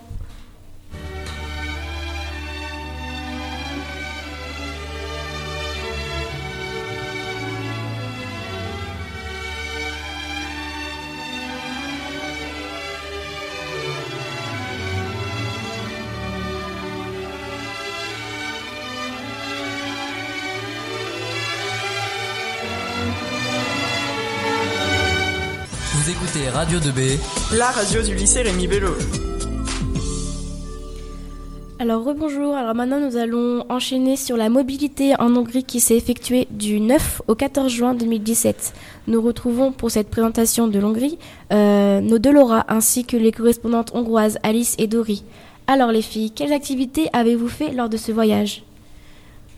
Radio 26.34 26.80
2B, 26.80 27.16
la 27.56 27.70
radio 27.70 28.02
du 28.02 28.12
lycée 28.12 28.42
Rémi 28.42 28.66
Bello. 28.66 28.88
Alors 31.78 32.02
rebonjour, 32.02 32.56
alors 32.56 32.74
maintenant 32.74 32.98
nous 32.98 33.16
allons 33.16 33.64
enchaîner 33.68 34.16
sur 34.16 34.36
la 34.36 34.48
mobilité 34.48 35.14
en 35.20 35.36
Hongrie 35.36 35.62
qui 35.62 35.78
s'est 35.78 35.96
effectuée 35.96 36.48
du 36.50 36.80
9 36.80 37.22
au 37.28 37.36
14 37.36 37.70
juin 37.70 37.94
2017. 37.94 38.72
Nous 39.06 39.22
retrouvons 39.22 39.70
pour 39.70 39.92
cette 39.92 40.10
présentation 40.10 40.66
de 40.66 40.76
l'Hongrie 40.80 41.20
euh, 41.52 42.00
nos 42.00 42.18
deux 42.18 42.32
Laura 42.32 42.64
ainsi 42.66 43.04
que 43.04 43.16
les 43.16 43.30
correspondantes 43.30 43.94
hongroises 43.94 44.38
Alice 44.42 44.74
et 44.78 44.88
Dori. 44.88 45.22
Alors 45.68 45.92
les 45.92 46.02
filles, 46.02 46.32
quelles 46.32 46.52
activités 46.52 47.08
avez-vous 47.12 47.48
fait 47.48 47.70
lors 47.70 47.88
de 47.88 47.96
ce 47.96 48.10
voyage? 48.10 48.64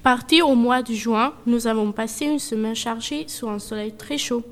Parti 0.02 0.42
au 0.42 0.54
mois 0.54 0.82
de 0.82 0.92
juin, 0.92 1.32
nous 1.46 1.68
avons 1.68 1.92
passé 1.92 2.26
une 2.26 2.38
semaine 2.38 2.76
chargée 2.76 3.24
sous 3.28 3.48
un 3.48 3.60
soleil 3.60 3.92
très 3.96 4.18
chaud. 4.18 4.42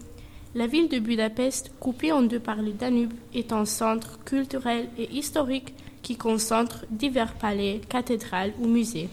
La 0.57 0.69
ville 0.69 0.89
de 0.89 1.01
Budapest, 1.01 1.73
coupée 1.81 2.13
en 2.13 2.23
deux 2.23 2.39
par 2.39 2.63
le 2.63 2.71
Danube, 2.71 3.13
est 3.35 3.53
un 3.53 3.65
centre 3.65 4.23
culturel 4.25 4.89
et 4.97 5.11
historique 5.13 5.75
qui 6.01 6.17
concentre 6.17 6.85
divers 6.91 7.35
palais, 7.35 7.81
cathédrales 7.89 8.53
ou 8.61 8.69
musées. 8.69 9.09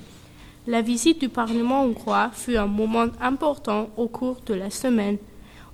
La 0.67 0.83
visite 0.83 1.19
du 1.19 1.29
Parlement 1.29 1.83
hongrois 1.83 2.29
fut 2.31 2.57
un 2.57 2.67
moment 2.67 3.07
important 3.19 3.89
au 3.97 4.07
cours 4.07 4.39
de 4.45 4.53
la 4.53 4.69
semaine. 4.69 5.17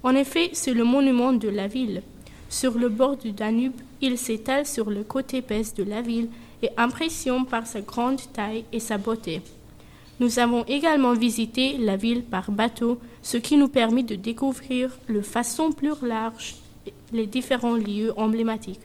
En 0.04 0.16
effet, 0.16 0.52
c'est 0.54 0.74
le 0.74 0.86
monument 0.86 1.34
de 1.34 1.50
la 1.50 1.68
ville. 1.68 2.02
Sur 2.48 2.78
le 2.78 2.88
bord 2.88 3.18
du 3.18 3.34
Danube, 3.34 3.76
il 4.00 4.18
s'étale 4.18 4.66
sur 4.66 4.90
le 4.90 5.04
côté 5.04 5.44
est 5.50 5.78
de 5.78 5.84
la 5.84 6.02
ville 6.02 6.30
et 6.64 6.70
impressionne 6.78 7.46
par 7.46 7.68
sa 7.68 7.82
grande 7.82 8.22
taille 8.32 8.64
et 8.72 8.80
sa 8.80 8.98
beauté. 8.98 9.42
Nous 10.20 10.40
avons 10.40 10.64
également 10.66 11.14
visité 11.14 11.78
la 11.78 11.96
ville 11.96 12.24
par 12.24 12.52
bateau, 12.52 13.00
ce 13.22 13.38
qui 13.38 13.56
nous 13.56 13.68
permet 13.68 14.04
de 14.04 14.16
découvrir 14.16 14.98
de 15.10 15.22
façon 15.22 15.72
plus 15.72 15.94
large 16.02 16.56
les 17.14 17.28
différents 17.28 17.76
lieux 17.76 18.14
emblématiques. 18.18 18.80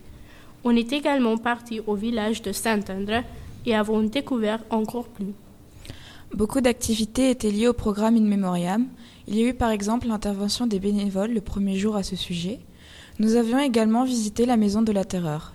On 0.65 0.77
est 0.77 0.93
également 0.93 1.39
parti 1.39 1.81
au 1.87 1.95
village 1.95 2.43
de 2.43 2.53
Saint-André 2.53 3.23
et 3.65 3.75
avons 3.75 4.03
découvert 4.03 4.61
encore 4.71 5.09
plus. 5.09 5.33
Beaucoup 6.35 6.61
d'activités 6.61 7.31
étaient 7.31 7.51
liées 7.51 7.69
au 7.69 7.73
programme 7.73 8.17
In 8.17 8.23
Memoriam. 8.23 8.87
Il 9.27 9.39
y 9.39 9.45
a 9.45 9.49
eu 9.49 9.55
par 9.55 9.71
exemple 9.71 10.09
l'intervention 10.09 10.67
des 10.67 10.79
bénévoles 10.79 11.33
le 11.33 11.41
premier 11.41 11.77
jour 11.77 11.97
à 11.97 12.03
ce 12.03 12.17
sujet. 12.17 12.61
Nous 13.19 13.37
avions 13.37 13.59
également 13.59 14.05
visité 14.05 14.47
la 14.47 14.57
Maison 14.57 14.83
de 14.83 14.93
la 14.93 15.05
Terreur. 15.05 15.53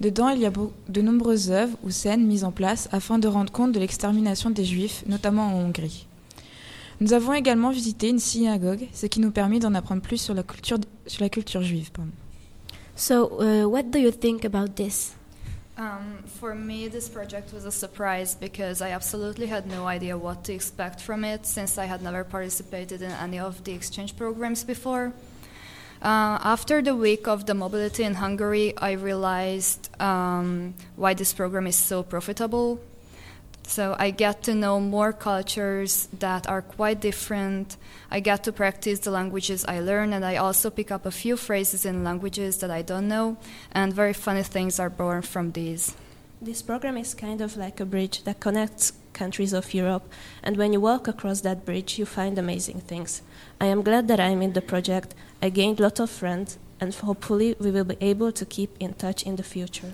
Dedans, 0.00 0.30
il 0.30 0.40
y 0.40 0.46
a 0.46 0.52
de 0.88 1.00
nombreuses 1.02 1.50
œuvres 1.50 1.76
ou 1.82 1.90
scènes 1.90 2.26
mises 2.26 2.44
en 2.44 2.52
place 2.52 2.88
afin 2.90 3.18
de 3.18 3.28
rendre 3.28 3.52
compte 3.52 3.72
de 3.72 3.78
l'extermination 3.78 4.48
des 4.48 4.64
Juifs, 4.64 5.04
notamment 5.06 5.48
en 5.48 5.60
Hongrie. 5.60 6.06
Nous 7.00 7.12
avons 7.12 7.34
également 7.34 7.70
visité 7.70 8.08
une 8.08 8.18
synagogue, 8.18 8.86
ce 8.92 9.06
qui 9.06 9.20
nous 9.20 9.30
permet 9.30 9.58
d'en 9.58 9.74
apprendre 9.74 10.02
plus 10.02 10.18
sur 10.18 10.34
la 10.34 10.42
culture, 10.42 10.78
sur 11.06 11.22
la 11.22 11.28
culture 11.28 11.62
juive. 11.62 11.90
Pardon. 11.92 12.12
So, 12.94 13.40
uh, 13.40 13.64
what 13.64 13.84
do 13.84 13.98
you 13.98 14.10
think 14.10 14.44
about 14.44 14.74
this? 14.74 15.14
Um, 15.78 16.22
for 16.26 16.54
me, 16.54 16.88
this 16.88 17.08
project 17.08 17.54
was 17.54 17.64
a 17.64 17.70
surprise 17.70 18.36
because 18.38 18.82
I 18.82 18.90
absolutely 18.90 19.46
had 19.46 19.66
no 19.66 19.86
idea 19.86 20.16
what 20.16 20.44
to 20.44 20.52
expect 20.52 21.00
from 21.00 21.24
it 21.24 21.46
since 21.46 21.78
I 21.78 21.86
had 21.86 22.02
never 22.02 22.22
participated 22.22 23.00
in 23.00 23.12
any 23.12 23.38
of 23.38 23.64
the 23.64 23.72
exchange 23.72 24.14
programs 24.14 24.62
before. 24.62 25.12
Uh, 26.02 26.38
after 26.42 26.80
the 26.80 26.96
week 26.96 27.28
of 27.28 27.44
the 27.44 27.52
mobility 27.52 28.04
in 28.04 28.14
Hungary, 28.14 28.72
I 28.78 28.92
realized 28.92 29.90
um, 30.00 30.72
why 30.96 31.12
this 31.12 31.34
program 31.34 31.66
is 31.66 31.76
so 31.76 32.02
profitable. 32.02 32.80
So 33.64 33.94
I 33.98 34.10
get 34.10 34.42
to 34.44 34.54
know 34.54 34.80
more 34.80 35.12
cultures 35.12 36.08
that 36.18 36.48
are 36.48 36.62
quite 36.62 37.00
different. 37.00 37.76
I 38.10 38.20
get 38.20 38.42
to 38.44 38.52
practice 38.52 39.00
the 39.00 39.10
languages 39.10 39.64
I 39.68 39.80
learn, 39.80 40.14
and 40.14 40.24
I 40.24 40.36
also 40.36 40.70
pick 40.70 40.90
up 40.90 41.04
a 41.04 41.10
few 41.10 41.36
phrases 41.36 41.84
in 41.84 42.02
languages 42.02 42.56
that 42.58 42.70
I 42.70 42.82
don't 42.82 43.06
know, 43.06 43.36
and 43.70 43.92
very 43.92 44.14
funny 44.14 44.42
things 44.42 44.80
are 44.80 44.90
born 44.90 45.22
from 45.22 45.52
these. 45.52 45.94
This 46.42 46.62
program 46.62 46.96
is 46.96 47.14
kind 47.14 47.42
of 47.42 47.58
like 47.58 47.78
a 47.78 47.84
bridge 47.84 48.24
that 48.24 48.40
connects 48.40 48.94
countries 49.12 49.52
of 49.52 49.74
Europe, 49.74 50.10
and 50.42 50.56
when 50.56 50.72
you 50.72 50.80
walk 50.80 51.06
across 51.06 51.42
that 51.42 51.66
bridge, 51.66 51.98
you 51.98 52.06
find 52.06 52.38
amazing 52.38 52.80
things. 52.80 53.22
I 53.60 53.66
am 53.66 53.82
glad 53.82 54.08
that 54.08 54.18
I'm 54.18 54.40
in 54.40 54.54
the 54.54 54.62
project. 54.62 55.14
I 55.42 55.50
gained 55.50 55.80
lot 55.80 56.00
of 56.00 56.10
friends, 56.10 56.58
and 56.82 56.90
hopefully, 57.02 57.56
we 57.60 57.70
will 57.70 57.84
be 57.84 57.96
able 58.00 58.30
to 58.32 58.44
keep 58.44 58.70
in 58.80 58.90
touch 58.90 59.26
in 59.26 59.36
the 59.36 59.42
future. 59.42 59.88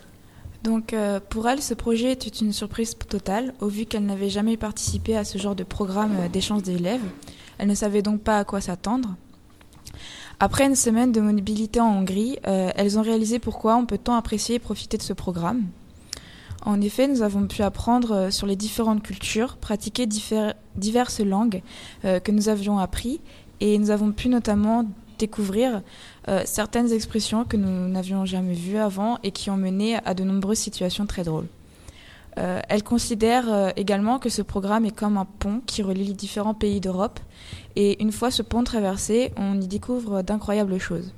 Donc 0.67 0.93
euh, 0.93 1.21
pour 1.21 1.49
elle, 1.49 1.63
ce 1.63 1.75
projet 1.75 2.11
était 2.11 2.29
une 2.29 2.53
surprise 2.53 2.97
totale, 2.97 3.55
au 3.61 3.69
vu 3.69 3.87
qu'elle 3.87 4.05
n'avait 4.05 4.31
jamais 4.31 4.57
participé 4.57 5.17
à 5.17 5.23
ce 5.23 5.39
genre 5.39 5.55
de 5.55 5.63
programme 5.63 6.17
euh, 6.19 6.29
d'échange 6.29 6.65
d'élèves. 6.65 7.05
Elle 7.59 7.69
ne 7.69 7.75
savait 7.77 8.03
donc 8.03 8.23
pas 8.23 8.39
à 8.39 8.45
quoi 8.45 8.61
s'attendre. 8.61 9.15
Après 10.41 10.67
une 10.67 10.75
semaine 10.75 11.13
de 11.13 11.21
mobilité 11.21 11.81
en 11.81 12.01
Hongrie, 12.01 12.39
euh, 12.49 12.71
elles 12.75 12.99
ont 12.99 13.03
réalisé 13.03 13.39
pourquoi 13.39 13.77
on 13.77 13.87
peut 13.87 13.99
tant 13.99 14.17
apprécier 14.17 14.57
et 14.57 14.59
profiter 14.59 14.97
de 14.97 15.03
ce 15.05 15.13
programme. 15.13 15.63
En 16.65 16.81
effet, 16.81 17.07
nous 17.07 17.23
avons 17.23 17.47
pu 17.47 17.63
apprendre 17.63 18.31
sur 18.33 18.49
les 18.49 18.57
différentes 18.57 19.05
cultures, 19.05 19.57
pratiquer 19.59 20.07
diverses 20.07 21.21
langues 21.21 21.63
que 22.03 22.33
nous 22.33 22.49
avions 22.49 22.81
appris 22.81 23.21
et 23.61 23.79
nous 23.79 23.91
avons 23.91 24.11
pu 24.11 24.29
notamment 24.29 24.85
découvrir 25.19 25.83
euh, 26.29 26.43
certaines 26.45 26.93
expressions 26.93 27.45
que 27.45 27.57
nous 27.57 27.89
n'avions 27.89 28.25
jamais 28.25 28.55
vues 28.55 28.79
avant 28.79 29.19
et 29.23 29.31
qui 29.31 29.51
ont 29.51 29.57
mené 29.57 29.97
à 30.05 30.15
de 30.15 30.25
nombreuses 30.25 30.59
situations 30.59 31.07
très 31.07 31.25
drôles. 31.25 31.47
Euh, 32.39 32.61
elle 32.69 32.83
considère 32.83 33.51
euh, 33.51 33.71
également 33.77 34.19
que 34.19 34.29
ce 34.29 34.43
programme 34.43 34.85
est 34.85 34.95
comme 34.95 35.17
un 35.17 35.25
pont 35.25 35.63
qui 35.65 35.83
relie 35.83 36.05
les 36.05 36.13
différents 36.13 36.53
pays 36.53 36.81
d'Europe 36.81 37.19
et 37.77 38.03
une 38.03 38.13
fois 38.13 38.31
ce 38.31 38.43
pont 38.43 38.63
traversé, 38.63 39.33
on 39.37 39.59
y 39.61 39.67
découvre 39.67 40.23
d'incroyables 40.23 40.79
choses. 40.79 41.13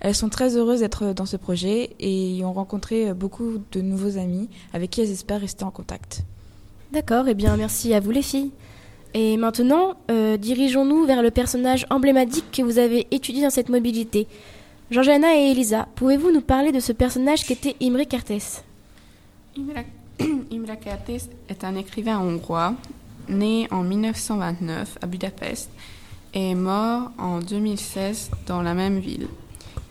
Elles 0.00 0.14
sont 0.14 0.28
très 0.28 0.56
heureuses 0.56 0.80
d'être 0.80 1.14
dans 1.14 1.26
ce 1.26 1.36
projet 1.36 1.90
et 2.00 2.34
y 2.34 2.44
ont 2.44 2.52
rencontré 2.52 3.14
beaucoup 3.14 3.62
de 3.70 3.80
nouveaux 3.80 4.18
amis 4.18 4.50
avec 4.74 4.90
qui 4.90 5.00
elles 5.00 5.12
espèrent 5.12 5.40
rester 5.40 5.64
en 5.64 5.70
contact. 5.70 6.24
D'accord, 6.92 7.28
et 7.28 7.30
eh 7.30 7.34
bien 7.34 7.56
merci 7.56 7.94
à 7.94 8.00
vous 8.00 8.10
les 8.10 8.20
filles. 8.20 8.50
Et 9.14 9.36
maintenant, 9.36 9.94
euh, 10.10 10.36
dirigeons-nous 10.36 11.04
vers 11.04 11.22
le 11.22 11.30
personnage 11.30 11.86
emblématique 11.90 12.50
que 12.52 12.62
vous 12.62 12.78
avez 12.78 13.06
étudié 13.10 13.42
dans 13.42 13.50
cette 13.50 13.68
mobilité. 13.68 14.26
Georgiana 14.90 15.36
et 15.36 15.50
Elisa, 15.50 15.86
pouvez-vous 15.94 16.32
nous 16.32 16.40
parler 16.40 16.72
de 16.72 16.80
ce 16.80 16.92
personnage 16.92 17.44
qu'était 17.44 17.76
Imre 17.80 18.04
Kertész? 18.08 18.62
Imre 19.58 20.78
Kertész 20.80 21.28
est 21.48 21.64
un 21.64 21.76
écrivain 21.76 22.18
hongrois 22.18 22.74
né 23.28 23.68
en 23.70 23.82
1929 23.82 24.98
à 25.00 25.06
Budapest 25.06 25.70
et 26.34 26.54
mort 26.54 27.10
en 27.18 27.40
2016 27.40 28.30
dans 28.46 28.62
la 28.62 28.74
même 28.74 28.98
ville. 28.98 29.28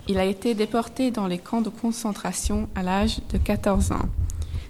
Il 0.07 0.17
a 0.17 0.25
été 0.25 0.53
déporté 0.55 1.11
dans 1.11 1.27
les 1.27 1.37
camps 1.37 1.61
de 1.61 1.69
concentration 1.69 2.67
à 2.75 2.83
l'âge 2.83 3.19
de 3.31 3.37
14 3.37 3.91
ans. 3.91 4.09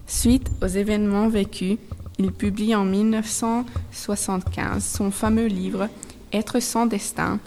Suite 0.07 0.51
aux 0.61 0.67
événements 0.67 1.29
vécus, 1.29 1.77
il 2.23 2.31
publie 2.31 2.75
en 2.75 2.85
1975 2.85 4.85
son 4.85 5.09
fameux 5.11 5.47
livre 5.47 5.89
Être 6.31 6.59
sans 6.59 6.85
destin 6.85 7.39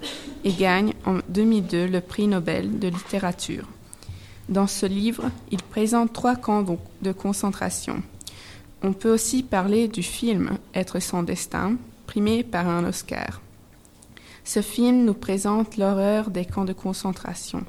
et 0.44 0.52
gagne 0.52 0.94
en 1.06 1.18
2002 1.28 1.86
le 1.86 2.00
prix 2.00 2.26
Nobel 2.26 2.80
de 2.80 2.88
littérature. 2.88 3.68
Dans 4.48 4.66
ce 4.66 4.86
livre, 4.86 5.30
il 5.50 5.62
présente 5.62 6.12
trois 6.12 6.36
camps 6.36 6.64
de 7.00 7.12
concentration. 7.12 8.02
On 8.82 8.92
peut 8.92 9.12
aussi 9.12 9.42
parler 9.42 9.88
du 9.88 10.02
film 10.02 10.58
Être 10.74 11.00
sans 11.00 11.22
destin, 11.22 11.76
primé 12.06 12.42
par 12.42 12.68
un 12.68 12.84
Oscar. 12.84 13.40
Ce 14.44 14.60
film 14.60 15.04
nous 15.04 15.14
présente 15.14 15.78
l'horreur 15.78 16.30
des 16.30 16.44
camps 16.44 16.66
de 16.66 16.74
concentration. 16.74 17.64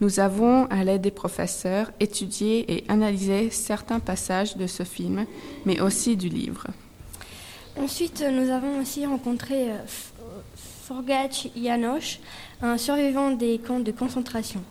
Nous 0.00 0.20
avons, 0.20 0.66
à 0.66 0.84
l'aide 0.84 1.00
des 1.00 1.10
professeurs, 1.10 1.90
étudié 2.00 2.70
et 2.72 2.84
analysé 2.88 3.50
certains 3.50 3.98
passages 3.98 4.56
de 4.56 4.66
ce 4.66 4.82
film, 4.82 5.24
mais 5.64 5.80
aussi 5.80 6.16
du 6.16 6.28
livre. 6.28 6.66
Ensuite, 7.78 8.22
nous 8.30 8.50
avons 8.50 8.80
aussi 8.80 9.06
rencontré 9.06 9.70
euh, 9.70 9.78
Forgach 10.84 11.48
Janosch, 11.56 12.20
un 12.60 12.78
survivant 12.78 13.30
des 13.30 13.58
camps 13.58 13.80
de 13.80 13.90
concentration. 13.90 14.62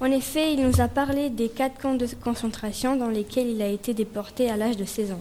En 0.00 0.06
effet, 0.06 0.54
il 0.54 0.66
nous 0.66 0.80
a 0.80 0.88
parlé 0.88 1.30
des 1.30 1.48
quatre 1.48 1.80
camps 1.80 1.94
de 1.94 2.06
concentration 2.22 2.96
dans 2.96 3.08
lesquels 3.08 3.48
il 3.48 3.62
a 3.62 3.68
été 3.68 3.94
déporté 3.94 4.50
à 4.50 4.56
l'âge 4.56 4.76
de 4.76 4.84
16 4.84 5.12
ans. 5.12 5.20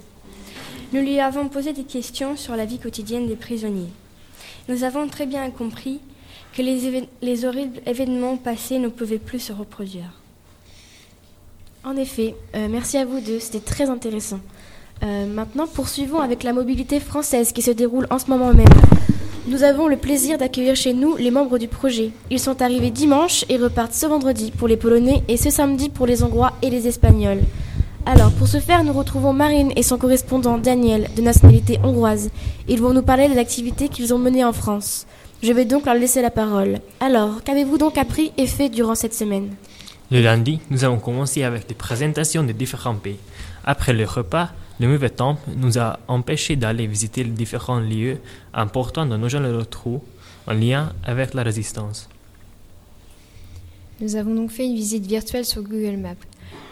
Nous 0.94 1.02
lui 1.02 1.20
avons 1.20 1.48
posé 1.50 1.72
des 1.72 1.84
questions 1.84 2.36
sur 2.36 2.56
la 2.56 2.66
vie 2.66 2.80
quotidienne 2.80 3.28
des 3.28 3.36
prisonniers. 3.36 3.92
Nous 4.68 4.84
avons 4.84 5.08
très 5.08 5.26
bien 5.26 5.50
compris 5.52 6.00
que 6.56 6.62
les, 6.62 7.46
horribles 7.46 7.80
événements 7.86 8.38
passés 8.38 8.80
ne 8.80 8.90
pouvaient 8.90 9.18
plus 9.18 9.40
se 9.40 9.54
reproduire. 9.54 10.12
En 11.84 11.96
effet, 11.96 12.36
euh, 12.56 12.68
merci 12.70 12.98
à 12.98 13.06
vous 13.06 13.20
deux, 13.22 13.40
c'était 13.40 13.60
très 13.60 13.90
intéressant. 13.90 14.40
Euh, 15.04 15.26
maintenant, 15.26 15.66
poursuivons 15.66 16.20
avec 16.20 16.44
la 16.44 16.54
mobilité 16.54 17.00
française 17.00 17.54
qui 17.54 17.62
se 17.62 17.72
déroule 17.72 18.06
en 18.12 18.20
ce 18.20 18.28
moment 18.28 18.54
même. 18.54 18.68
Nous 19.48 19.64
avons 19.64 19.88
le 19.88 19.98
plaisir 19.98 20.38
d'accueillir 20.38 20.76
chez 20.76 20.94
nous 20.94 21.16
les 21.18 21.32
membres 21.32 21.58
du 21.58 21.68
projet. 21.68 22.12
Ils 22.30 22.40
sont 22.40 22.62
arrivés 22.62 22.92
dimanche 22.92 23.44
et 23.50 23.58
repartent 23.58 23.94
ce 23.94 24.06
vendredi 24.06 24.52
pour 24.52 24.68
les 24.68 24.78
Polonais 24.78 25.24
et 25.28 25.38
ce 25.38 25.50
samedi 25.50 25.90
pour 25.90 26.06
les 26.06 26.22
Hongrois 26.22 26.54
et 26.62 26.70
les 26.70 26.88
Espagnols. 26.88 27.42
Alors, 28.06 28.32
pour 28.32 28.48
ce 28.48 28.60
faire, 28.60 28.84
nous 28.84 28.94
retrouvons 28.94 29.34
Marine 29.34 29.72
et 29.76 29.84
son 29.84 29.98
correspondant 29.98 30.60
Daniel, 30.60 31.08
de 31.16 31.22
nationalité 31.22 31.80
hongroise. 31.84 32.30
Ils 32.68 32.82
vont 32.82 32.94
nous 32.94 33.02
parler 33.02 33.28
des 33.30 33.38
activités 33.40 33.90
qu'ils 33.90 34.14
ont 34.14 34.20
menées 34.20 34.46
en 34.46 34.54
France. 34.54 35.08
Je 35.44 35.54
vais 35.54 35.66
donc 35.66 35.88
leur 35.88 35.96
laisser 35.96 36.22
la 36.22 36.30
parole. 36.30 36.80
Alors, 37.00 37.44
qu'avez-vous 37.44 37.80
donc 37.80 37.98
appris 37.98 38.32
et 38.38 38.46
fait 38.46 38.70
durant 38.70 38.94
cette 38.94 39.16
semaine 39.16 39.50
Le 40.12 40.22
lundi, 40.22 40.60
nous 40.70 40.84
avons 40.84 41.00
commencé 41.00 41.42
avec 41.42 41.68
des 41.68 41.74
présentations 41.74 42.44
de 42.44 42.52
différents 42.52 42.94
pays. 42.96 43.18
Après 43.66 43.92
le 43.92 44.06
repas, 44.06 44.52
le 44.80 44.88
mauvais 44.88 45.10
temps 45.10 45.40
nous 45.58 45.80
a 45.80 46.00
empêchés 46.08 46.56
d'aller 46.56 46.86
visiter 46.86 47.24
les 47.24 47.32
différents 47.32 47.80
lieux 47.80 48.20
importants 48.54 49.08
dans 49.08 49.18
nos 49.18 49.30
jeunes 49.30 49.48
retrous 49.56 50.04
en 50.46 50.54
lien 50.54 50.94
avec 51.04 51.34
la 51.34 51.42
résistance. 51.42 52.08
Nous 54.00 54.16
avons 54.16 54.36
donc 54.36 54.52
fait 54.52 54.66
une 54.66 54.76
visite 54.76 55.08
virtuelle 55.08 55.46
sur 55.46 55.64
Google 55.64 55.98
Maps. 55.98 56.16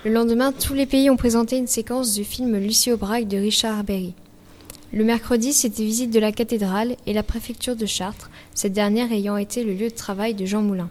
Le 0.05 0.11
lendemain, 0.11 0.51
tous 0.51 0.75
les 0.75 0.85
pays 0.85 1.09
ont 1.09 1.17
présenté 1.17 1.57
une 1.57 1.67
séquence 1.67 2.13
du 2.13 2.23
film 2.23 2.55
Lucie 2.57 2.91
Aubrac 2.91 3.27
de 3.27 3.37
Richard 3.37 3.83
Berry. 3.83 4.13
Le 4.91 5.03
mercredi, 5.03 5.53
c'était 5.53 5.83
visite 5.83 6.09
de 6.09 6.19
la 6.19 6.31
cathédrale 6.31 6.95
et 7.05 7.13
la 7.13 7.21
préfecture 7.21 7.75
de 7.75 7.85
Chartres, 7.85 8.31
cette 8.55 8.73
dernière 8.73 9.11
ayant 9.11 9.37
été 9.37 9.63
le 9.63 9.73
lieu 9.73 9.89
de 9.89 9.95
travail 9.95 10.33
de 10.33 10.45
Jean 10.45 10.63
Moulin. 10.63 10.89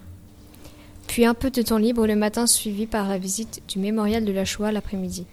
Puis 1.09 1.25
un 1.25 1.35
peu 1.35 1.50
de 1.50 1.62
temps 1.62 1.78
libre 1.78 2.07
le 2.07 2.14
matin 2.14 2.47
suivi 2.47 2.87
par 2.87 3.09
la 3.09 3.19
visite 3.19 3.61
du 3.67 3.81
mémorial 3.81 4.25
de 4.25 4.31
la 4.31 4.45
Shoah 4.45 4.71
l'après-midi. 4.71 5.26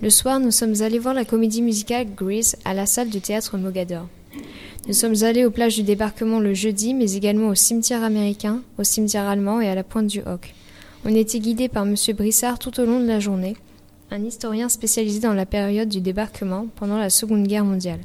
Le 0.00 0.08
soir, 0.08 0.40
nous 0.40 0.50
sommes 0.50 0.80
allés 0.80 0.98
voir 0.98 1.12
la 1.12 1.26
comédie 1.26 1.60
musicale 1.60 2.06
Grease 2.16 2.56
à 2.64 2.72
la 2.72 2.86
salle 2.86 3.10
de 3.10 3.18
théâtre 3.18 3.58
Mogador. 3.58 4.08
Nous 4.88 4.94
sommes 4.94 5.22
allés 5.22 5.44
aux 5.44 5.50
plages 5.50 5.76
du 5.76 5.82
débarquement 5.82 6.40
le 6.40 6.54
jeudi, 6.54 6.94
mais 6.94 7.12
également 7.12 7.48
au 7.48 7.54
cimetière 7.54 8.02
américain, 8.02 8.62
au 8.78 8.84
cimetière 8.84 9.28
allemand 9.28 9.60
et 9.60 9.68
à 9.68 9.74
la 9.74 9.84
pointe 9.84 10.06
du 10.06 10.20
Hoc. 10.20 10.54
On 11.04 11.14
était 11.14 11.38
guidés 11.38 11.68
par 11.68 11.86
M. 11.86 11.96
Brissard 12.16 12.58
tout 12.58 12.80
au 12.80 12.86
long 12.86 13.00
de 13.00 13.06
la 13.06 13.20
journée, 13.20 13.56
un 14.10 14.24
historien 14.24 14.68
spécialisé 14.68 15.20
dans 15.20 15.34
la 15.34 15.46
période 15.46 15.88
du 15.88 16.00
débarquement 16.00 16.66
pendant 16.76 16.98
la 16.98 17.10
Seconde 17.10 17.46
Guerre 17.46 17.64
mondiale. 17.64 18.00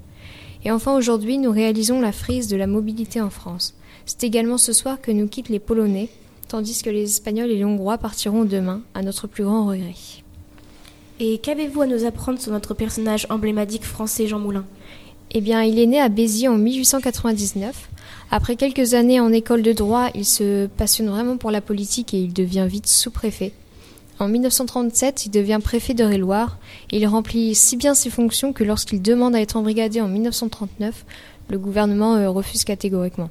Et 0.64 0.72
enfin 0.72 0.96
aujourd'hui, 0.96 1.38
nous 1.38 1.52
réalisons 1.52 2.00
la 2.00 2.12
frise 2.12 2.48
de 2.48 2.58
la 2.58 2.68
mobilité 2.68 3.22
en 3.22 3.30
France. 3.30 3.76
C'est 4.06 4.24
également 4.24 4.58
ce 4.58 4.74
soir 4.74 5.02
que 5.02 5.12
nous 5.12 5.28
quittent 5.28 5.50
les 5.50 5.60
Polonais, 5.60 6.10
tandis 6.48 6.82
que 6.84 6.90
les 6.90 7.04
Espagnols 7.04 7.52
et 7.52 7.58
les 7.58 7.66
Hongrois 7.66 7.98
partiront 7.98 8.46
demain, 8.46 8.82
à 8.94 9.02
notre 9.02 9.28
plus 9.28 9.44
grand 9.44 9.68
regret. 9.68 9.96
Et 11.20 11.40
qu'avez-vous 11.40 11.82
à 11.82 11.88
nous 11.88 12.06
apprendre 12.06 12.40
sur 12.40 12.52
notre 12.52 12.74
personnage 12.74 13.26
emblématique 13.30 13.84
français 13.84 14.28
Jean 14.28 14.40
Moulin? 14.40 14.66
Eh 15.32 15.42
bien, 15.42 15.64
il 15.64 15.80
est 15.80 15.88
né 15.88 16.00
à 16.00 16.10
Béziers 16.10 16.50
en 16.50 16.58
1899. 16.58 17.90
Après 18.32 18.56
quelques 18.56 18.94
années 18.94 19.20
en 19.20 19.32
école 19.32 19.64
de 19.64 19.74
droit, 19.74 20.10
il 20.14 20.26
se 20.26 20.68
passionne 20.68 21.10
vraiment 21.10 21.38
pour 21.38 21.52
la 21.52 21.62
politique 21.62 22.14
et 22.14 22.20
il 22.20 22.34
devient 22.34 22.68
vite 22.70 22.88
sous-préfet. 22.88 23.54
En 24.18 24.30
1937, 24.30 25.26
il 25.26 25.30
devient 25.30 25.60
préfet 25.62 25.94
de 25.94 26.06
loire 26.16 26.58
et 26.92 26.98
il 26.98 27.08
remplit 27.08 27.54
si 27.54 27.76
bien 27.76 27.94
ses 27.94 28.10
fonctions 28.10 28.54
que 28.54 28.64
lorsqu'il 28.64 29.02
demande 29.02 29.36
à 29.36 29.42
être 29.42 29.58
embrigadé 29.58 30.00
en 30.00 30.08
1939, 30.08 31.06
le 31.50 31.60
gouvernement 31.60 32.16
euh, 32.16 32.30
refuse 32.30 32.64
catégoriquement. 32.64 33.30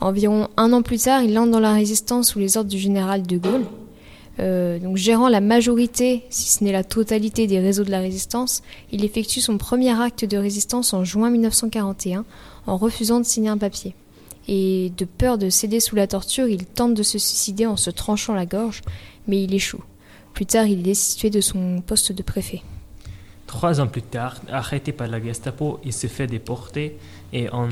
Environ 0.00 0.48
un 0.56 0.72
an 0.72 0.82
plus 0.82 1.02
tard, 1.02 1.22
il 1.22 1.38
entre 1.38 1.50
dans 1.50 1.60
la 1.60 1.72
résistance 1.72 2.30
sous 2.30 2.38
les 2.38 2.56
ordres 2.56 2.70
du 2.70 2.78
général 2.78 3.26
de 3.26 3.36
Gaulle. 3.36 3.66
Euh, 4.40 4.78
donc, 4.78 4.96
gérant 4.96 5.28
la 5.28 5.40
majorité, 5.40 6.24
si 6.30 6.48
ce 6.48 6.64
n'est 6.64 6.72
la 6.72 6.84
totalité 6.84 7.46
des 7.46 7.58
réseaux 7.58 7.84
de 7.84 7.90
la 7.90 7.98
résistance, 7.98 8.62
il 8.92 9.04
effectue 9.04 9.40
son 9.40 9.58
premier 9.58 10.00
acte 10.00 10.24
de 10.24 10.38
résistance 10.38 10.94
en 10.94 11.04
juin 11.04 11.30
1941 11.30 12.24
en 12.66 12.76
refusant 12.76 13.18
de 13.18 13.24
signer 13.24 13.48
un 13.48 13.58
papier. 13.58 13.94
Et 14.46 14.92
de 14.96 15.04
peur 15.04 15.36
de 15.36 15.50
céder 15.50 15.80
sous 15.80 15.96
la 15.96 16.06
torture, 16.06 16.46
il 16.48 16.64
tente 16.64 16.94
de 16.94 17.02
se 17.02 17.18
suicider 17.18 17.66
en 17.66 17.76
se 17.76 17.90
tranchant 17.90 18.34
la 18.34 18.46
gorge, 18.46 18.82
mais 19.26 19.42
il 19.42 19.52
échoue. 19.52 19.82
Plus 20.38 20.46
tard, 20.46 20.66
il 20.66 20.78
est 20.78 20.82
destitué 20.82 21.30
de 21.30 21.40
son 21.40 21.82
poste 21.84 22.12
de 22.12 22.22
préfet. 22.22 22.62
Trois 23.48 23.80
ans 23.80 23.88
plus 23.88 24.02
tard, 24.02 24.36
arrêté 24.48 24.92
par 24.92 25.08
la 25.08 25.20
Gestapo, 25.20 25.80
il 25.82 25.92
se 25.92 26.06
fait 26.06 26.28
déporter 26.28 26.96
et 27.32 27.50
en 27.50 27.70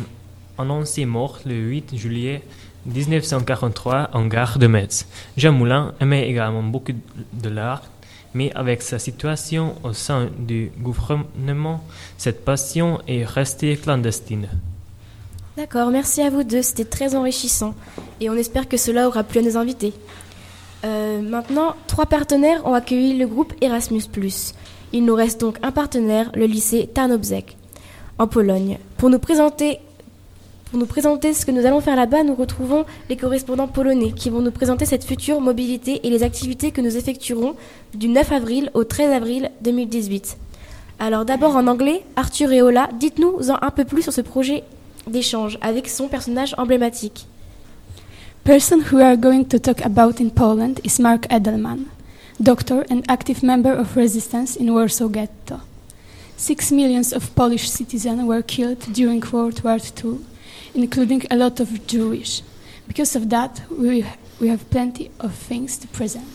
annoncé 0.59 1.05
mort 1.05 1.39
le 1.47 1.55
8 1.55 1.97
juillet 1.97 2.43
1943 2.87 4.11
en 4.13 4.27
gare 4.27 4.59
de 4.59 4.67
Metz. 4.67 5.07
Jean 5.37 5.53
Moulin 5.53 5.95
aimait 6.01 6.29
également 6.29 6.65
beaucoup 6.65 6.91
de 6.91 7.49
l'art, 7.49 7.85
mais 8.35 8.51
avec 8.57 8.83
sa 8.83 8.99
situation 8.99 9.77
au 9.85 9.93
sein 9.93 10.29
du 10.37 10.73
gouvernement, 10.81 11.85
cette 12.19 12.45
passion 12.45 13.01
est 13.07 13.25
restée 13.25 13.77
clandestine. 13.77 14.49
D'accord, 15.57 15.91
merci 15.91 16.21
à 16.21 16.31
vous 16.31 16.43
deux, 16.43 16.63
c'était 16.63 16.85
très 16.85 17.15
enrichissant 17.15 17.77
et 18.21 18.29
on 18.29 18.35
espère 18.35 18.69
que 18.69 18.77
cela 18.77 19.07
aura 19.07 19.23
plu 19.23 19.39
à 19.39 19.43
nos 19.43 19.57
invités. 19.57 19.95
Euh, 20.87 21.21
maintenant, 21.21 21.75
trois 21.89 22.07
partenaires 22.07 22.65
ont 22.65 22.75
accueilli 22.75 23.19
le 23.19 23.27
groupe 23.27 23.53
Erasmus. 23.61 24.05
Il 24.93 25.05
nous 25.05 25.15
reste 25.15 25.41
donc 25.41 25.59
un 25.63 25.73
partenaire, 25.73 26.31
le 26.35 26.47
lycée 26.47 26.89
Tarnobrzeg, 26.93 27.57
en 28.19 28.29
Pologne. 28.29 28.79
Pour 28.97 29.11
nous 29.11 29.19
présenter 29.19 29.81
ce 30.73 31.45
que 31.45 31.51
nous 31.51 31.67
allons 31.67 31.81
faire 31.81 31.97
là-bas, 31.97 32.23
nous 32.23 32.37
retrouvons 32.37 32.85
les 33.09 33.17
correspondants 33.17 33.67
polonais 33.67 34.13
qui 34.13 34.31
vont 34.31 34.41
nous 34.41 34.53
présenter 34.53 34.85
cette 34.85 35.05
future 35.05 35.41
mobilité 35.41 36.07
et 36.07 36.11
les 36.11 36.23
activités 36.23 36.71
que 36.71 36.81
nous 36.81 36.97
effectuerons 36.97 37.57
du 37.95 38.09
9 38.09 38.31
avril 38.31 38.71
au 38.75 38.85
13 38.85 39.13
avril 39.13 39.51
2018. 39.63 40.39
Alors 41.01 41.25
d'abord 41.25 41.57
en 41.57 41.67
anglais, 41.67 42.05
Arthur 42.15 42.53
et 42.53 42.63
Ola, 42.63 42.89
dites-nous 42.99 43.51
un 43.51 43.71
peu 43.71 43.85
plus 43.85 44.03
sur 44.03 44.13
ce 44.13 44.21
projet 44.21 44.63
d'échange 45.09 45.59
avec 45.63 45.89
son 45.89 46.07
personnage 46.07 46.55
emblématique. 46.59 47.27
Person 48.47 48.81
who 48.81 48.99
we 48.99 49.03
are 49.03 49.17
going 49.17 49.45
to 49.45 49.59
talk 49.59 49.85
about 49.85 50.21
in 50.21 50.31
Poland 50.31 50.81
is 50.85 51.01
Mark 51.01 51.23
Edelman, 51.23 51.87
doctor 52.41 52.87
and 52.89 53.05
active 53.11 53.43
member 53.43 53.73
of 53.73 53.97
resistance 53.97 54.55
in 54.55 54.73
Warsaw 54.73 55.09
Ghetto. 55.09 55.61
Six 56.37 56.71
millions 56.71 57.13
of 57.13 57.35
Polish 57.35 57.69
citizens 57.69 58.23
were 58.23 58.43
killed 58.43 58.79
during 58.93 59.21
World 59.33 59.65
War 59.65 59.79
II, 59.81 60.21
including 60.75 61.25
a 61.29 61.37
lot 61.37 61.59
of 61.59 61.89
Jewish. 61.89 62.43
Because 62.87 63.17
of 63.17 63.31
that, 63.31 63.63
we, 63.69 64.07
we 64.39 64.47
have 64.47 64.71
plenty 64.71 65.11
of 65.19 65.35
things 65.35 65.77
to 65.79 65.89
present. 65.89 66.29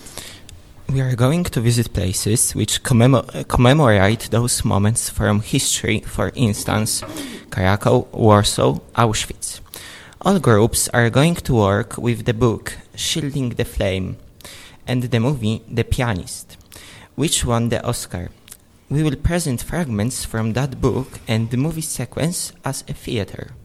We 0.89 0.99
are 0.99 1.15
going 1.15 1.45
to 1.45 1.61
visit 1.61 1.93
places 1.93 2.53
which 2.53 2.83
commemo- 2.83 3.47
commemorate 3.47 4.27
those 4.31 4.65
moments 4.65 5.09
from 5.09 5.39
history, 5.39 6.01
for 6.01 6.33
instance, 6.35 7.03
Krakow, 7.49 8.05
Warsaw, 8.11 8.79
Auschwitz. 8.95 9.61
All 10.23 10.39
groups 10.39 10.87
are 10.89 11.09
going 11.09 11.33
to 11.33 11.55
work 11.55 11.97
with 11.97 12.25
the 12.25 12.33
book 12.33 12.77
Shielding 12.95 13.55
the 13.55 13.65
Flame 13.65 14.17
and 14.85 15.01
the 15.01 15.19
movie 15.19 15.63
The 15.67 15.83
Pianist, 15.83 16.57
which 17.15 17.43
won 17.43 17.69
the 17.69 17.83
Oscar. 17.83 18.29
We 18.87 19.01
will 19.01 19.15
present 19.15 19.63
fragments 19.63 20.23
from 20.23 20.53
that 20.53 20.79
book 20.79 21.19
and 21.27 21.49
the 21.49 21.57
movie 21.57 21.81
sequence 21.81 22.53
as 22.63 22.83
a 22.87 22.93
theater. 22.93 23.55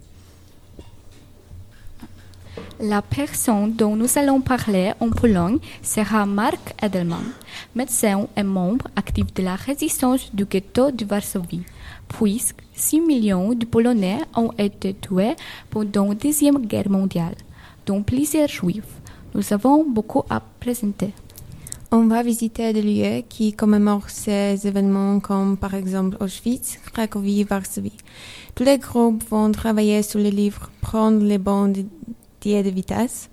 La 2.81 3.03
personne 3.03 3.73
dont 3.77 3.95
nous 3.95 4.17
allons 4.17 4.41
parler 4.41 4.95
en 4.99 5.11
Pologne 5.11 5.59
sera 5.83 6.25
Mark 6.25 6.73
Edelman, 6.83 7.35
médecin 7.75 8.29
et 8.35 8.43
membre 8.43 8.89
actif 8.97 9.27
de 9.35 9.43
la 9.43 9.57
résistance 9.57 10.31
du 10.33 10.47
ghetto 10.47 10.91
de 10.91 11.05
Varsovie 11.05 11.67
puisque 12.09 12.63
6 12.75 13.01
millions 13.01 13.53
de 13.53 13.65
Polonais 13.65 14.21
ont 14.35 14.53
été 14.59 14.95
tués 14.95 15.37
pendant 15.71 16.09
la 16.09 16.15
Deuxième 16.15 16.67
Guerre 16.67 16.91
mondiale, 16.91 17.35
dont 17.87 18.03
plusieurs 18.03 18.49
juifs. 18.49 19.01
Nous 19.35 19.53
avons 19.53 19.85
beaucoup 19.85 20.23
à 20.31 20.41
présenter. 20.61 21.13
On 21.93 22.07
va 22.07 22.23
visiter 22.23 22.73
des 22.73 22.83
lieux 22.83 23.23
qui 23.29 23.53
commémorent 23.53 24.11
ces 24.11 24.67
événements 24.67 25.21
comme 25.21 25.57
par 25.57 25.75
exemple 25.75 26.17
Auschwitz, 26.21 26.79
Cracovie, 26.93 27.45
Varsovie. 27.45 27.97
Tous 28.55 28.65
les 28.65 28.79
groupes 28.79 29.23
vont 29.31 29.53
travailler 29.53 30.03
sur 30.03 30.19
les 30.19 30.31
livres 30.31 30.71
Prendre 30.81 31.23
les 31.25 31.39
bandes 31.39 31.85
de 32.55 32.71
vitesse 32.71 33.29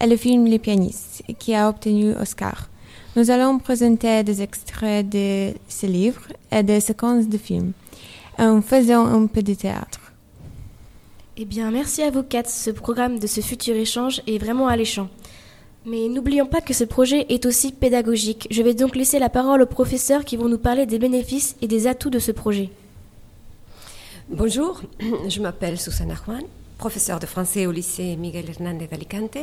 et 0.00 0.06
le 0.06 0.16
film 0.16 0.46
Les 0.46 0.58
pianistes 0.58 1.22
qui 1.38 1.54
a 1.54 1.68
obtenu 1.68 2.14
Oscar. 2.14 2.68
Nous 3.16 3.30
allons 3.30 3.58
présenter 3.58 4.24
des 4.24 4.42
extraits 4.42 5.08
de 5.08 5.52
ces 5.68 5.86
livres 5.86 6.28
et 6.50 6.62
des 6.62 6.80
séquences 6.80 7.28
de 7.28 7.38
films 7.38 7.72
en 8.38 8.62
faisant 8.62 9.06
un 9.06 9.26
peu 9.26 9.42
de 9.42 9.54
théâtre. 9.54 10.00
Eh 11.36 11.44
bien, 11.44 11.70
merci 11.70 12.02
à 12.02 12.10
vous 12.10 12.22
quatre. 12.22 12.48
Ce 12.48 12.70
programme 12.70 13.18
de 13.18 13.26
ce 13.26 13.40
futur 13.40 13.74
échange 13.74 14.22
est 14.26 14.38
vraiment 14.38 14.68
alléchant. 14.68 15.08
Mais 15.84 16.08
n'oublions 16.08 16.46
pas 16.46 16.60
que 16.60 16.72
ce 16.72 16.84
projet 16.84 17.26
est 17.28 17.44
aussi 17.44 17.72
pédagogique. 17.72 18.46
Je 18.50 18.62
vais 18.62 18.72
donc 18.72 18.96
laisser 18.96 19.18
la 19.18 19.28
parole 19.28 19.60
aux 19.60 19.66
professeurs 19.66 20.24
qui 20.24 20.36
vont 20.36 20.48
nous 20.48 20.58
parler 20.58 20.86
des 20.86 20.98
bénéfices 20.98 21.56
et 21.60 21.66
des 21.66 21.86
atouts 21.86 22.10
de 22.10 22.18
ce 22.18 22.32
projet. 22.32 22.70
Bonjour, 24.30 24.80
je 25.28 25.40
m'appelle 25.40 25.78
Susana 25.78 26.14
Juan, 26.14 26.44
professeure 26.78 27.18
de 27.18 27.26
français 27.26 27.66
au 27.66 27.72
lycée 27.72 28.16
Miguel 28.16 28.48
Hernández 28.48 28.86
d'Alicante. 28.86 29.36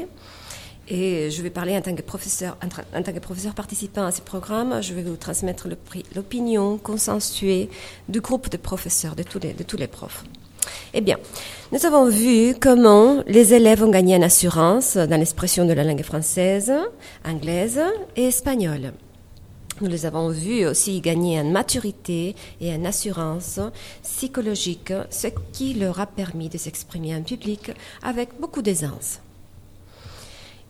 Et 0.87 1.29
je 1.29 1.41
vais 1.41 1.49
parler 1.49 1.77
en 1.77 1.81
tant 1.81 1.95
que 1.95 2.01
professeur, 2.01 2.57
en 2.63 3.01
tant 3.01 3.13
que 3.13 3.19
professeur 3.19 3.53
participant 3.53 4.05
à 4.05 4.11
ce 4.11 4.21
programme. 4.21 4.81
Je 4.81 4.93
vais 4.93 5.03
vous 5.03 5.15
transmettre 5.15 5.67
l'opinion 6.15 6.77
consensuée 6.77 7.69
du 8.09 8.19
groupe 8.19 8.49
de 8.49 8.57
professeurs, 8.57 9.15
de 9.15 9.23
tous 9.23 9.39
les, 9.39 9.53
de 9.53 9.63
tous 9.63 9.77
les 9.77 9.87
profs. 9.87 10.23
Eh 10.93 11.01
bien, 11.01 11.17
nous 11.71 11.85
avons 11.85 12.09
vu 12.09 12.53
comment 12.59 13.23
les 13.25 13.53
élèves 13.53 13.83
ont 13.83 13.89
gagné 13.89 14.15
en 14.17 14.21
assurance 14.21 14.97
dans 14.97 15.17
l'expression 15.17 15.65
de 15.65 15.73
la 15.73 15.83
langue 15.83 16.03
française, 16.03 16.71
anglaise 17.25 17.79
et 18.15 18.25
espagnole. 18.25 18.91
Nous 19.79 19.87
les 19.87 20.05
avons 20.05 20.29
vus 20.29 20.67
aussi 20.67 21.01
gagner 21.01 21.39
en 21.39 21.45
maturité 21.45 22.35
et 22.59 22.71
en 22.73 22.85
assurance 22.85 23.59
psychologique, 24.03 24.93
ce 25.09 25.27
qui 25.53 25.73
leur 25.73 25.99
a 25.99 26.05
permis 26.05 26.49
de 26.49 26.57
s'exprimer 26.57 27.15
en 27.15 27.23
public 27.23 27.71
avec 28.03 28.29
beaucoup 28.39 28.61
d'aisance. 28.61 29.19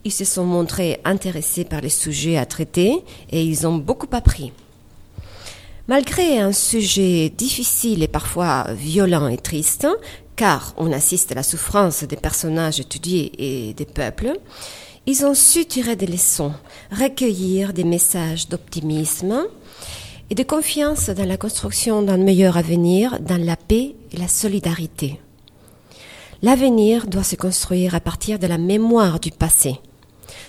Ils 0.03 0.11
se 0.11 0.25
sont 0.25 0.45
montrés 0.45 0.99
intéressés 1.05 1.63
par 1.63 1.81
les 1.81 1.89
sujets 1.89 2.37
à 2.37 2.45
traiter 2.45 3.03
et 3.29 3.43
ils 3.43 3.67
ont 3.67 3.77
beaucoup 3.77 4.09
appris. 4.11 4.51
Malgré 5.87 6.39
un 6.39 6.53
sujet 6.53 7.29
difficile 7.29 8.01
et 8.01 8.07
parfois 8.07 8.65
violent 8.73 9.27
et 9.27 9.37
triste, 9.37 9.87
car 10.35 10.73
on 10.77 10.91
assiste 10.91 11.31
à 11.31 11.35
la 11.35 11.43
souffrance 11.43 12.03
des 12.03 12.15
personnages 12.15 12.79
étudiés 12.79 13.31
et 13.37 13.73
des 13.73 13.85
peuples, 13.85 14.33
ils 15.05 15.25
ont 15.25 15.33
su 15.33 15.65
tirer 15.65 15.95
des 15.95 16.07
leçons, 16.07 16.53
recueillir 16.91 17.73
des 17.73 17.83
messages 17.83 18.47
d'optimisme 18.47 19.43
et 20.29 20.35
de 20.35 20.43
confiance 20.43 21.09
dans 21.09 21.27
la 21.27 21.37
construction 21.37 22.01
d'un 22.01 22.17
meilleur 22.17 22.57
avenir, 22.57 23.19
dans 23.19 23.43
la 23.43 23.55
paix 23.55 23.95
et 24.11 24.17
la 24.17 24.27
solidarité. 24.27 25.19
L'avenir 26.41 27.05
doit 27.05 27.23
se 27.23 27.35
construire 27.35 27.93
à 27.93 27.99
partir 27.99 28.39
de 28.39 28.47
la 28.47 28.57
mémoire 28.57 29.19
du 29.19 29.29
passé 29.29 29.79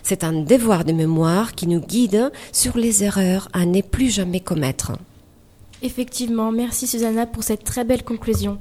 c'est 0.02 0.24
un 0.24 0.32
devoir 0.32 0.84
de 0.84 0.92
mémoire 0.92 1.54
qui 1.54 1.66
nous 1.66 1.80
guide 1.80 2.30
sur 2.52 2.76
les 2.76 3.04
erreurs 3.04 3.48
à 3.52 3.66
ne 3.66 3.80
plus 3.80 4.10
jamais 4.10 4.40
commettre. 4.40 4.92
Effectivement, 5.82 6.52
merci 6.52 6.86
Susanna 6.86 7.26
pour 7.26 7.42
cette 7.42 7.64
très 7.64 7.84
belle 7.84 8.04
conclusion. 8.04 8.58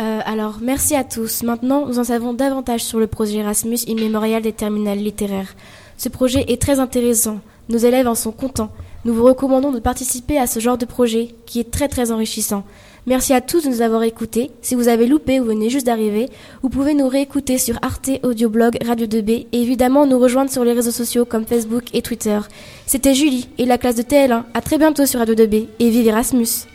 Euh, 0.00 0.20
alors, 0.24 0.58
merci 0.60 0.94
à 0.94 1.04
tous. 1.04 1.42
Maintenant, 1.42 1.86
nous 1.86 1.98
en 1.98 2.04
savons 2.04 2.34
davantage 2.34 2.84
sur 2.84 2.98
le 2.98 3.06
projet 3.06 3.38
Erasmus 3.38 3.78
immémorial 3.86 4.42
des 4.42 4.52
terminales 4.52 4.98
littéraires. 4.98 5.54
Ce 5.96 6.08
projet 6.08 6.44
est 6.48 6.60
très 6.60 6.80
intéressant. 6.80 7.40
Nos 7.68 7.78
élèves 7.78 8.08
en 8.08 8.14
sont 8.14 8.32
contents. 8.32 8.70
Nous 9.06 9.14
vous 9.14 9.22
recommandons 9.22 9.70
de 9.70 9.78
participer 9.78 10.36
à 10.36 10.48
ce 10.48 10.58
genre 10.58 10.78
de 10.78 10.84
projet 10.84 11.28
qui 11.46 11.60
est 11.60 11.70
très 11.70 11.86
très 11.86 12.10
enrichissant. 12.10 12.64
Merci 13.06 13.34
à 13.34 13.40
tous 13.40 13.62
de 13.62 13.68
nous 13.68 13.80
avoir 13.80 14.02
écoutés. 14.02 14.50
Si 14.62 14.74
vous 14.74 14.88
avez 14.88 15.06
loupé 15.06 15.38
ou 15.38 15.44
venez 15.44 15.70
juste 15.70 15.86
d'arriver, 15.86 16.28
vous 16.60 16.70
pouvez 16.70 16.92
nous 16.92 17.06
réécouter 17.06 17.56
sur 17.56 17.78
Arte 17.82 18.10
Audioblog 18.24 18.78
Radio 18.84 19.06
2B 19.06 19.46
et 19.52 19.62
évidemment 19.62 20.06
nous 20.06 20.18
rejoindre 20.18 20.50
sur 20.50 20.64
les 20.64 20.72
réseaux 20.72 20.90
sociaux 20.90 21.24
comme 21.24 21.46
Facebook 21.46 21.84
et 21.92 22.02
Twitter. 22.02 22.40
C'était 22.84 23.14
Julie 23.14 23.48
et 23.58 23.64
la 23.64 23.78
classe 23.78 23.94
de 23.94 24.02
TL1. 24.02 24.42
À 24.54 24.60
très 24.60 24.76
bientôt 24.76 25.06
sur 25.06 25.20
Radio 25.20 25.36
2B 25.36 25.68
et 25.78 25.88
vive 25.88 26.08
Erasmus! 26.08 26.66